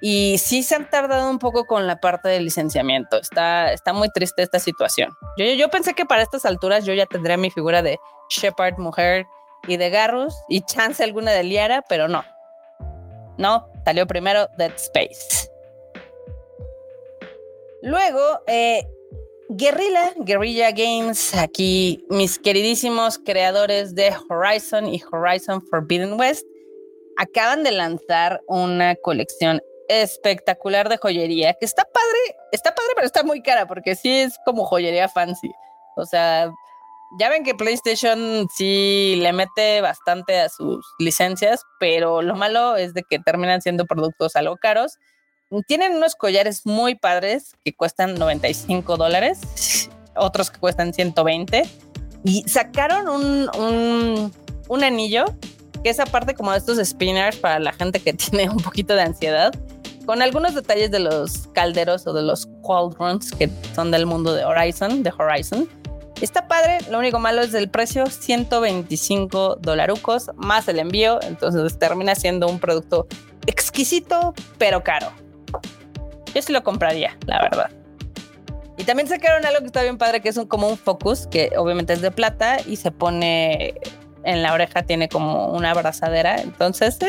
Y 0.01 0.37
sí 0.37 0.61
se 0.61 0.75
han 0.75 0.89
tardado 0.89 1.29
un 1.29 1.39
poco 1.39 1.65
con 1.65 1.87
la 1.87 1.99
parte 1.99 2.29
del 2.29 2.45
licenciamiento. 2.45 3.17
Está, 3.17 3.71
está 3.71 3.93
muy 3.93 4.09
triste 4.09 4.43
esta 4.43 4.59
situación. 4.59 5.11
Yo, 5.37 5.45
yo 5.45 5.69
pensé 5.69 5.93
que 5.93 6.05
para 6.05 6.21
estas 6.21 6.45
alturas 6.45 6.85
yo 6.85 6.93
ya 6.93 7.05
tendría 7.05 7.37
mi 7.37 7.49
figura 7.49 7.81
de 7.81 7.97
Shepard 8.29 8.77
mujer 8.77 9.25
y 9.67 9.77
de 9.77 9.89
Garrus 9.89 10.35
y 10.49 10.61
chance 10.61 11.03
alguna 11.03 11.31
de 11.31 11.43
Liara, 11.43 11.83
pero 11.87 12.07
no. 12.07 12.23
No, 13.37 13.67
salió 13.83 14.05
primero 14.07 14.47
Dead 14.57 14.73
Space. 14.75 15.49
Luego, 17.81 18.41
eh, 18.47 18.87
Guerrilla, 19.49 20.13
Guerrilla 20.17 20.71
Games, 20.71 21.35
aquí 21.35 22.03
mis 22.09 22.39
queridísimos 22.39 23.19
creadores 23.19 23.93
de 23.93 24.11
Horizon 24.29 24.87
y 24.87 25.03
Horizon 25.11 25.61
Forbidden 25.67 26.19
West 26.19 26.45
acaban 27.17 27.63
de 27.63 27.71
lanzar 27.71 28.41
una 28.47 28.95
colección 28.95 29.61
espectacular 29.89 30.89
de 30.89 30.97
joyería 30.97 31.53
que 31.53 31.65
está 31.65 31.83
padre, 31.83 32.37
está 32.51 32.73
padre, 32.73 32.91
pero 32.95 33.07
está 33.07 33.23
muy 33.23 33.41
cara 33.41 33.67
porque 33.67 33.95
sí 33.95 34.09
es 34.11 34.37
como 34.45 34.65
joyería 34.65 35.09
fancy. 35.09 35.51
O 35.95 36.05
sea, 36.05 36.51
ya 37.19 37.29
ven 37.29 37.43
que 37.43 37.55
PlayStation 37.55 38.47
sí 38.55 39.15
le 39.17 39.31
mete 39.33 39.81
bastante 39.81 40.39
a 40.39 40.49
sus 40.49 40.85
licencias, 40.99 41.63
pero 41.79 42.21
lo 42.21 42.35
malo 42.35 42.75
es 42.75 42.93
de 42.93 43.03
que 43.03 43.19
terminan 43.19 43.61
siendo 43.61 43.85
productos 43.85 44.35
algo 44.35 44.57
caros. 44.57 44.97
Tienen 45.67 45.93
unos 45.95 46.15
collares 46.15 46.65
muy 46.65 46.95
padres 46.95 47.53
que 47.63 47.73
cuestan 47.73 48.15
95 48.15 48.97
dólares, 48.97 49.89
otros 50.15 50.51
que 50.51 50.59
cuestan 50.59 50.93
120 50.93 51.63
y 52.25 52.43
sacaron 52.47 53.07
un, 53.07 53.49
un, 53.57 54.33
un 54.67 54.83
anillo 54.83 55.25
que 55.83 55.91
es 55.91 55.99
aparte 55.99 56.33
como 56.33 56.51
de 56.51 56.57
estos 56.57 56.79
spinners 56.79 57.37
para 57.37 57.59
la 57.59 57.71
gente 57.71 57.99
que 57.99 58.11
tiene 58.13 58.49
un 58.49 58.57
poquito 58.57 58.95
de 58.95 59.03
ansiedad, 59.03 59.53
con 60.05 60.21
algunos 60.21 60.55
detalles 60.55 60.91
de 60.91 60.99
los 60.99 61.47
calderos 61.53 62.05
o 62.07 62.13
de 62.13 62.23
los 62.23 62.47
cauldrons 62.65 63.31
que 63.31 63.49
son 63.73 63.91
del 63.91 64.05
mundo 64.05 64.33
de 64.33 64.45
Horizon, 64.45 65.03
de 65.03 65.11
Horizon. 65.17 65.67
Está 66.21 66.47
padre, 66.47 66.79
lo 66.89 66.99
único 66.99 67.19
malo 67.19 67.41
es 67.41 67.53
el 67.53 67.69
precio, 67.69 68.05
125 68.05 69.57
dolarucos 69.61 70.31
más 70.35 70.67
el 70.67 70.79
envío, 70.79 71.19
entonces 71.23 71.77
termina 71.77 72.15
siendo 72.15 72.47
un 72.47 72.59
producto 72.59 73.07
exquisito 73.47 74.33
pero 74.57 74.83
caro. 74.83 75.11
Yo 76.33 76.41
sí 76.41 76.53
lo 76.53 76.63
compraría, 76.63 77.17
la 77.25 77.41
verdad. 77.41 77.69
Y 78.77 78.83
también 78.83 79.07
sacaron 79.07 79.45
algo 79.45 79.59
que 79.59 79.67
está 79.67 79.81
bien 79.83 79.97
padre, 79.97 80.21
que 80.21 80.29
es 80.29 80.37
un, 80.37 80.47
como 80.47 80.67
un 80.67 80.77
focus, 80.77 81.27
que 81.27 81.51
obviamente 81.57 81.93
es 81.93 82.01
de 82.01 82.11
plata 82.11 82.57
y 82.65 82.75
se 82.75 82.91
pone 82.91 83.75
en 84.23 84.41
la 84.41 84.53
oreja, 84.53 84.83
tiene 84.83 85.07
como 85.07 85.47
una 85.47 85.71
abrazadera. 85.71 86.41
Entonces, 86.41 86.97
eh, 87.01 87.07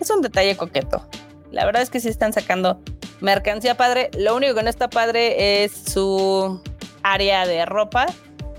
es 0.00 0.10
un 0.10 0.22
detalle 0.22 0.56
coqueto. 0.56 1.06
La 1.50 1.64
verdad 1.64 1.82
es 1.82 1.90
que 1.90 2.00
sí 2.00 2.08
están 2.08 2.32
sacando 2.32 2.80
mercancía 3.20 3.76
padre. 3.76 4.10
Lo 4.16 4.36
único 4.36 4.54
que 4.54 4.62
no 4.62 4.70
está 4.70 4.88
padre 4.88 5.64
es 5.64 5.72
su 5.72 6.60
área 7.02 7.46
de 7.46 7.64
ropa, 7.64 8.06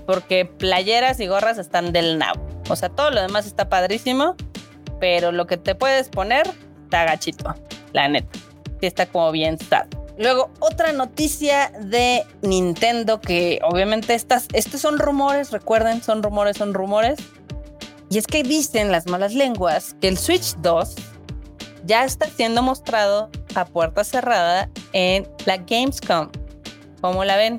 porque 0.06 0.44
playeras 0.44 1.20
y 1.20 1.26
gorras 1.26 1.58
están 1.58 1.92
del 1.92 2.18
now. 2.18 2.34
O 2.68 2.76
sea, 2.76 2.88
todo 2.88 3.10
lo 3.10 3.20
demás 3.20 3.46
está 3.46 3.68
padrísimo, 3.68 4.36
pero 4.98 5.32
lo 5.32 5.46
que 5.46 5.56
te 5.56 5.74
puedes 5.74 6.08
poner 6.08 6.48
está 6.84 7.04
gachito, 7.04 7.54
la 7.92 8.08
neta. 8.08 8.38
Sí 8.80 8.86
está 8.86 9.06
como 9.06 9.30
bien 9.32 9.58
sad. 9.58 9.86
Luego, 10.18 10.50
otra 10.60 10.92
noticia 10.92 11.72
de 11.80 12.24
Nintendo 12.42 13.20
que 13.20 13.58
obviamente 13.62 14.14
estas, 14.14 14.48
estos 14.52 14.80
son 14.80 14.98
rumores, 14.98 15.50
recuerden, 15.50 16.02
son 16.02 16.22
rumores, 16.22 16.58
son 16.58 16.74
rumores. 16.74 17.18
Y 18.10 18.18
es 18.18 18.26
que 18.26 18.42
dicen 18.42 18.92
las 18.92 19.06
malas 19.06 19.32
lenguas 19.32 19.94
que 20.00 20.08
el 20.08 20.18
Switch 20.18 20.56
2 20.56 20.94
ya 21.84 22.04
está 22.04 22.26
siendo 22.26 22.62
mostrado 22.62 23.30
a 23.54 23.64
puerta 23.64 24.04
cerrada 24.04 24.68
en 24.92 25.28
la 25.46 25.56
Gamescom. 25.56 26.30
¿Cómo 27.00 27.24
la 27.24 27.36
ven? 27.36 27.58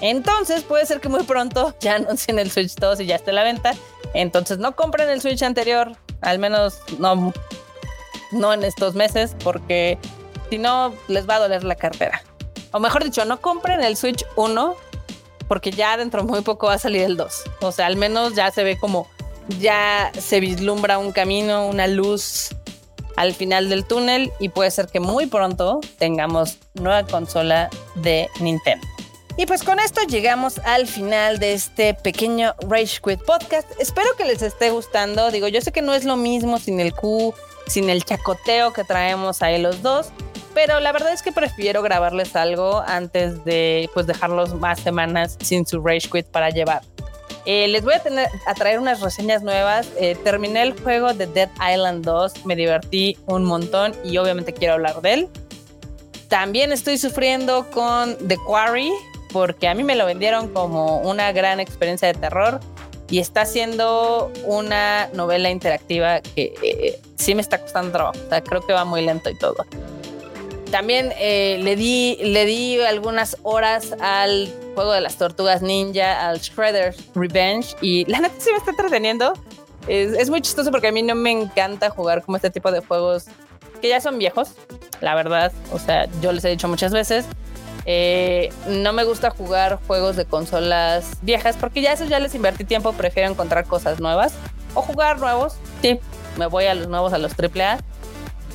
Entonces 0.00 0.62
puede 0.62 0.86
ser 0.86 1.00
que 1.00 1.08
muy 1.08 1.24
pronto 1.24 1.74
ya 1.80 1.96
anuncien 1.96 2.38
el 2.38 2.50
Switch 2.50 2.74
2 2.74 3.00
y 3.00 3.06
ya 3.06 3.16
esté 3.16 3.30
a 3.30 3.34
la 3.34 3.44
venta. 3.44 3.74
Entonces 4.14 4.58
no 4.58 4.74
compren 4.74 5.08
el 5.08 5.20
Switch 5.20 5.42
anterior, 5.42 5.92
al 6.22 6.38
menos 6.38 6.80
no, 6.98 7.32
no 8.32 8.52
en 8.52 8.64
estos 8.64 8.94
meses, 8.94 9.34
porque 9.42 9.98
si 10.50 10.58
no, 10.58 10.94
les 11.08 11.28
va 11.28 11.36
a 11.36 11.40
doler 11.40 11.64
la 11.64 11.74
cartera. 11.74 12.22
O 12.72 12.80
mejor 12.80 13.04
dicho, 13.04 13.24
no 13.24 13.40
compren 13.40 13.82
el 13.82 13.96
Switch 13.96 14.24
1 14.36 14.76
porque 15.46 15.70
ya 15.70 15.96
dentro 15.96 16.24
muy 16.24 16.42
poco 16.42 16.66
va 16.66 16.74
a 16.74 16.78
salir 16.78 17.02
el 17.02 17.16
2. 17.16 17.44
O 17.62 17.72
sea, 17.72 17.86
al 17.86 17.96
menos 17.96 18.34
ya 18.34 18.50
se 18.50 18.62
ve 18.62 18.78
como 18.78 19.08
ya 19.58 20.12
se 20.18 20.40
vislumbra 20.40 20.98
un 20.98 21.12
camino, 21.12 21.66
una 21.66 21.86
luz 21.86 22.50
al 23.18 23.34
final 23.34 23.68
del 23.68 23.84
túnel 23.84 24.32
y 24.38 24.48
puede 24.48 24.70
ser 24.70 24.86
que 24.86 25.00
muy 25.00 25.26
pronto 25.26 25.80
tengamos 25.98 26.58
nueva 26.74 27.04
consola 27.04 27.68
de 27.96 28.28
Nintendo. 28.38 28.86
Y 29.36 29.46
pues 29.46 29.64
con 29.64 29.80
esto 29.80 30.00
llegamos 30.02 30.60
al 30.60 30.86
final 30.86 31.40
de 31.40 31.52
este 31.52 31.94
pequeño 31.94 32.54
Rage 32.68 33.00
Quit 33.04 33.20
podcast. 33.24 33.68
Espero 33.80 34.08
que 34.16 34.24
les 34.24 34.42
esté 34.42 34.70
gustando. 34.70 35.32
Digo, 35.32 35.48
yo 35.48 35.60
sé 35.60 35.72
que 35.72 35.82
no 35.82 35.94
es 35.94 36.04
lo 36.04 36.16
mismo 36.16 36.58
sin 36.58 36.78
el 36.78 36.94
Q, 36.94 37.34
sin 37.66 37.90
el 37.90 38.04
chacoteo 38.04 38.72
que 38.72 38.84
traemos 38.84 39.42
ahí 39.42 39.60
los 39.60 39.82
dos, 39.82 40.10
pero 40.54 40.78
la 40.78 40.92
verdad 40.92 41.12
es 41.12 41.22
que 41.22 41.32
prefiero 41.32 41.82
grabarles 41.82 42.36
algo 42.36 42.84
antes 42.86 43.44
de 43.44 43.90
pues 43.94 44.06
dejarlos 44.06 44.54
más 44.54 44.78
semanas 44.78 45.36
sin 45.40 45.66
su 45.66 45.80
Rage 45.80 46.08
Quit 46.08 46.26
para 46.26 46.50
llevar. 46.50 46.82
Eh, 47.50 47.66
les 47.66 47.82
voy 47.82 47.94
a, 47.94 48.02
tener, 48.02 48.28
a 48.44 48.52
traer 48.52 48.78
unas 48.78 49.00
reseñas 49.00 49.42
nuevas. 49.42 49.88
Eh, 49.98 50.14
terminé 50.22 50.60
el 50.60 50.78
juego 50.78 51.14
de 51.14 51.26
Dead 51.26 51.48
Island 51.54 52.04
2, 52.04 52.44
me 52.44 52.54
divertí 52.54 53.16
un 53.24 53.46
montón 53.46 53.94
y 54.04 54.18
obviamente 54.18 54.52
quiero 54.52 54.74
hablar 54.74 55.00
de 55.00 55.14
él. 55.14 55.28
También 56.28 56.72
estoy 56.72 56.98
sufriendo 56.98 57.70
con 57.70 58.18
The 58.28 58.36
Quarry, 58.36 58.92
porque 59.32 59.66
a 59.66 59.72
mí 59.72 59.82
me 59.82 59.96
lo 59.96 60.04
vendieron 60.04 60.48
como 60.52 60.98
una 60.98 61.32
gran 61.32 61.58
experiencia 61.58 62.08
de 62.08 62.20
terror 62.20 62.60
y 63.08 63.18
está 63.18 63.46
siendo 63.46 64.30
una 64.44 65.08
novela 65.14 65.48
interactiva 65.48 66.20
que 66.20 66.52
eh, 66.62 67.00
sí 67.16 67.34
me 67.34 67.40
está 67.40 67.62
costando 67.62 67.92
trabajo. 67.92 68.18
O 68.26 68.28
sea, 68.28 68.42
creo 68.42 68.60
que 68.60 68.74
va 68.74 68.84
muy 68.84 69.00
lento 69.00 69.30
y 69.30 69.38
todo. 69.38 69.64
También 70.70 71.12
eh, 71.18 71.58
le, 71.62 71.76
di, 71.76 72.18
le 72.20 72.44
di 72.44 72.80
algunas 72.80 73.36
horas 73.42 73.94
al 74.00 74.52
juego 74.74 74.92
de 74.92 75.00
las 75.00 75.16
tortugas 75.16 75.62
ninja, 75.62 76.28
al 76.28 76.40
Shredder's 76.40 76.98
Revenge, 77.14 77.74
y 77.80 78.04
la 78.04 78.20
neta 78.20 78.34
sí 78.38 78.50
me 78.52 78.58
está 78.58 78.70
entreteniendo. 78.70 79.32
Es, 79.86 80.12
es, 80.12 80.28
muy 80.28 80.42
chistoso 80.42 80.70
porque 80.70 80.88
a 80.88 80.92
mí 80.92 81.02
no 81.02 81.14
me 81.14 81.30
encanta 81.30 81.88
jugar 81.88 82.22
como 82.22 82.36
este 82.36 82.50
tipo 82.50 82.70
de 82.70 82.80
juegos 82.80 83.24
que 83.80 83.88
ya 83.88 84.00
son 84.00 84.18
viejos, 84.18 84.50
la 85.00 85.14
verdad. 85.14 85.52
O 85.72 85.78
sea, 85.78 86.06
yo 86.20 86.32
les 86.32 86.44
he 86.44 86.50
dicho 86.50 86.68
muchas 86.68 86.92
veces. 86.92 87.24
Eh, 87.90 88.50
no 88.66 88.92
me 88.92 89.04
gusta 89.04 89.30
jugar 89.30 89.78
juegos 89.86 90.14
de 90.16 90.26
consolas 90.26 91.12
viejas 91.22 91.56
porque 91.58 91.80
ya 91.80 91.94
esos 91.94 92.10
ya 92.10 92.18
les 92.18 92.34
invertí 92.34 92.64
tiempo, 92.64 92.92
prefiero 92.92 93.30
encontrar 93.30 93.64
cosas 93.64 93.98
nuevas 93.98 94.34
o 94.74 94.82
jugar 94.82 95.18
nuevos. 95.18 95.54
Sí, 95.80 95.98
me 96.36 96.46
voy 96.46 96.66
a 96.66 96.74
los 96.74 96.88
nuevos, 96.88 97.14
a 97.14 97.18
los 97.18 97.32
AAA. 97.32 97.78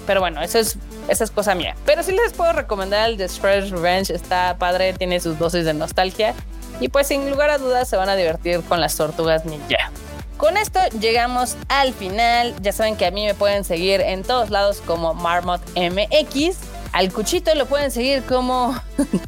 Pero 0.05 0.19
bueno, 0.19 0.41
eso 0.41 0.59
es 0.59 0.77
esa 1.07 1.23
es 1.23 1.31
cosa 1.31 1.55
mía. 1.55 1.75
Pero 1.85 2.03
sí 2.03 2.11
les 2.11 2.33
puedo 2.33 2.53
recomendar 2.53 3.09
el 3.09 3.17
The 3.17 3.27
Shredder's 3.27 3.71
Revenge. 3.71 4.13
Está 4.13 4.55
padre, 4.57 4.93
tiene 4.93 5.19
sus 5.19 5.37
dosis 5.37 5.65
de 5.65 5.73
nostalgia. 5.73 6.33
Y 6.79 6.89
pues 6.89 7.07
sin 7.07 7.29
lugar 7.29 7.49
a 7.49 7.57
dudas 7.57 7.87
se 7.89 7.97
van 7.97 8.09
a 8.09 8.15
divertir 8.15 8.61
con 8.61 8.81
las 8.81 8.95
tortugas 8.95 9.45
ninja. 9.45 9.91
Con 10.37 10.57
esto 10.57 10.79
llegamos 10.99 11.55
al 11.69 11.93
final. 11.93 12.55
Ya 12.61 12.71
saben 12.71 12.95
que 12.95 13.05
a 13.05 13.11
mí 13.11 13.25
me 13.25 13.33
pueden 13.33 13.63
seguir 13.63 14.01
en 14.01 14.23
todos 14.23 14.49
lados 14.49 14.81
como 14.85 15.13
Marmot 15.13 15.61
MX. 15.75 16.57
Al 16.91 17.11
cuchito 17.11 17.53
lo 17.55 17.65
pueden 17.65 17.91
seguir 17.91 18.23
como, 18.23 18.79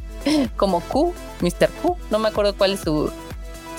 como 0.56 0.80
Q, 0.80 1.14
Mr. 1.40 1.70
Q. 1.82 1.96
No 2.10 2.18
me 2.18 2.28
acuerdo 2.28 2.56
cuál 2.56 2.74
es 2.74 2.80
su, 2.80 3.12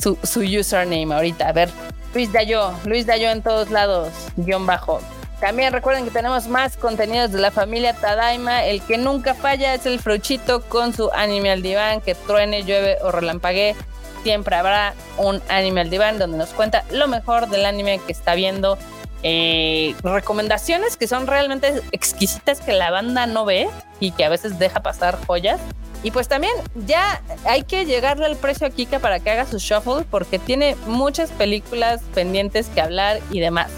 su, 0.02 0.18
su 0.24 0.42
username 0.42 1.14
ahorita. 1.14 1.48
A 1.48 1.52
ver, 1.52 1.70
Luis 2.14 2.32
Dayo, 2.32 2.74
Luis 2.86 3.06
Dayo 3.06 3.30
en 3.30 3.42
todos 3.42 3.70
lados, 3.70 4.10
guion 4.38 4.66
bajo. 4.66 5.00
También 5.40 5.72
recuerden 5.72 6.04
que 6.04 6.12
tenemos 6.12 6.48
más 6.48 6.78
contenidos 6.78 7.32
de 7.32 7.40
la 7.40 7.52
familia 7.52 7.94
Tadaima. 7.94 8.66
El 8.66 8.82
que 8.82 8.98
nunca 8.98 9.36
falla 9.36 9.76
es 9.76 9.86
el 9.86 10.00
Fruchito 10.00 10.62
con 10.62 10.94
su 10.94 11.12
anime 11.12 11.52
al 11.52 11.62
diván, 11.62 12.02
que 12.02 12.16
truene, 12.16 12.64
llueve 12.64 12.98
o 13.04 13.12
relampague. 13.12 13.76
Siempre 14.24 14.56
habrá 14.56 14.96
un 15.18 15.42
anime 15.48 15.82
al 15.82 15.90
diván 15.92 16.18
donde 16.18 16.40
nos 16.40 16.50
cuenta 16.50 16.84
lo 16.92 17.08
mejor 17.08 17.50
del 17.50 17.66
anime 17.66 18.02
que 18.06 18.12
está 18.12 18.34
viendo. 18.34 18.80
Eh, 19.24 19.96
recomendaciones 20.04 20.98
que 20.98 21.08
son 21.08 21.28
realmente 21.28 21.82
exquisitas 21.92 22.60
que 22.60 22.74
la 22.74 22.92
banda 22.92 23.26
no 23.26 23.46
ve 23.46 23.68
y 24.00 24.12
que 24.12 24.26
a 24.26 24.30
veces 24.30 24.58
deja 24.58 24.82
pasar 24.82 25.20
joyas. 25.28 25.60
Y 26.04 26.12
pues 26.12 26.28
también 26.28 26.54
ya 26.86 27.22
hay 27.46 27.64
que 27.64 27.86
llegarle 27.86 28.26
al 28.26 28.38
precio 28.38 28.66
a 28.66 28.70
Kika 28.72 29.00
para 29.00 29.20
que 29.20 29.30
haga 29.30 29.46
su 29.46 29.60
shuffle 29.60 30.04
porque 30.10 30.40
tiene 30.40 30.76
muchas 30.88 31.32
películas 31.32 32.02
pendientes 32.14 32.68
que 32.68 32.82
hablar 32.82 33.20
y 33.32 33.40
demás. 33.40 33.72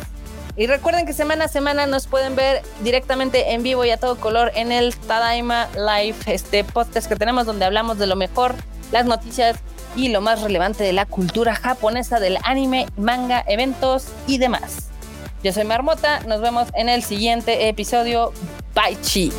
Y 0.59 0.67
recuerden 0.67 1.05
que 1.05 1.13
semana 1.13 1.45
a 1.45 1.47
semana 1.47 1.85
nos 1.85 2.07
pueden 2.07 2.35
ver 2.35 2.61
directamente 2.83 3.53
en 3.53 3.63
vivo 3.63 3.85
y 3.85 3.91
a 3.91 3.97
todo 3.97 4.17
color 4.19 4.51
en 4.55 4.73
el 4.73 4.93
Tadaima 4.93 5.69
Live, 5.73 6.17
este 6.25 6.65
podcast 6.65 7.07
que 7.07 7.15
tenemos 7.15 7.45
donde 7.45 7.63
hablamos 7.63 7.97
de 7.97 8.07
lo 8.07 8.17
mejor, 8.17 8.55
las 8.91 9.05
noticias 9.05 9.57
y 9.95 10.09
lo 10.09 10.19
más 10.19 10.41
relevante 10.41 10.83
de 10.83 10.91
la 10.91 11.05
cultura 11.05 11.55
japonesa, 11.55 12.19
del 12.19 12.39
anime, 12.43 12.87
manga, 12.97 13.41
eventos 13.47 14.09
y 14.27 14.37
demás. 14.37 14.89
Yo 15.45 15.53
soy 15.53 15.63
Marmota, 15.63 16.19
nos 16.27 16.41
vemos 16.41 16.67
en 16.73 16.89
el 16.89 17.03
siguiente 17.03 17.69
episodio. 17.69 18.33
Bye 18.75 18.99
chi. 19.01 19.31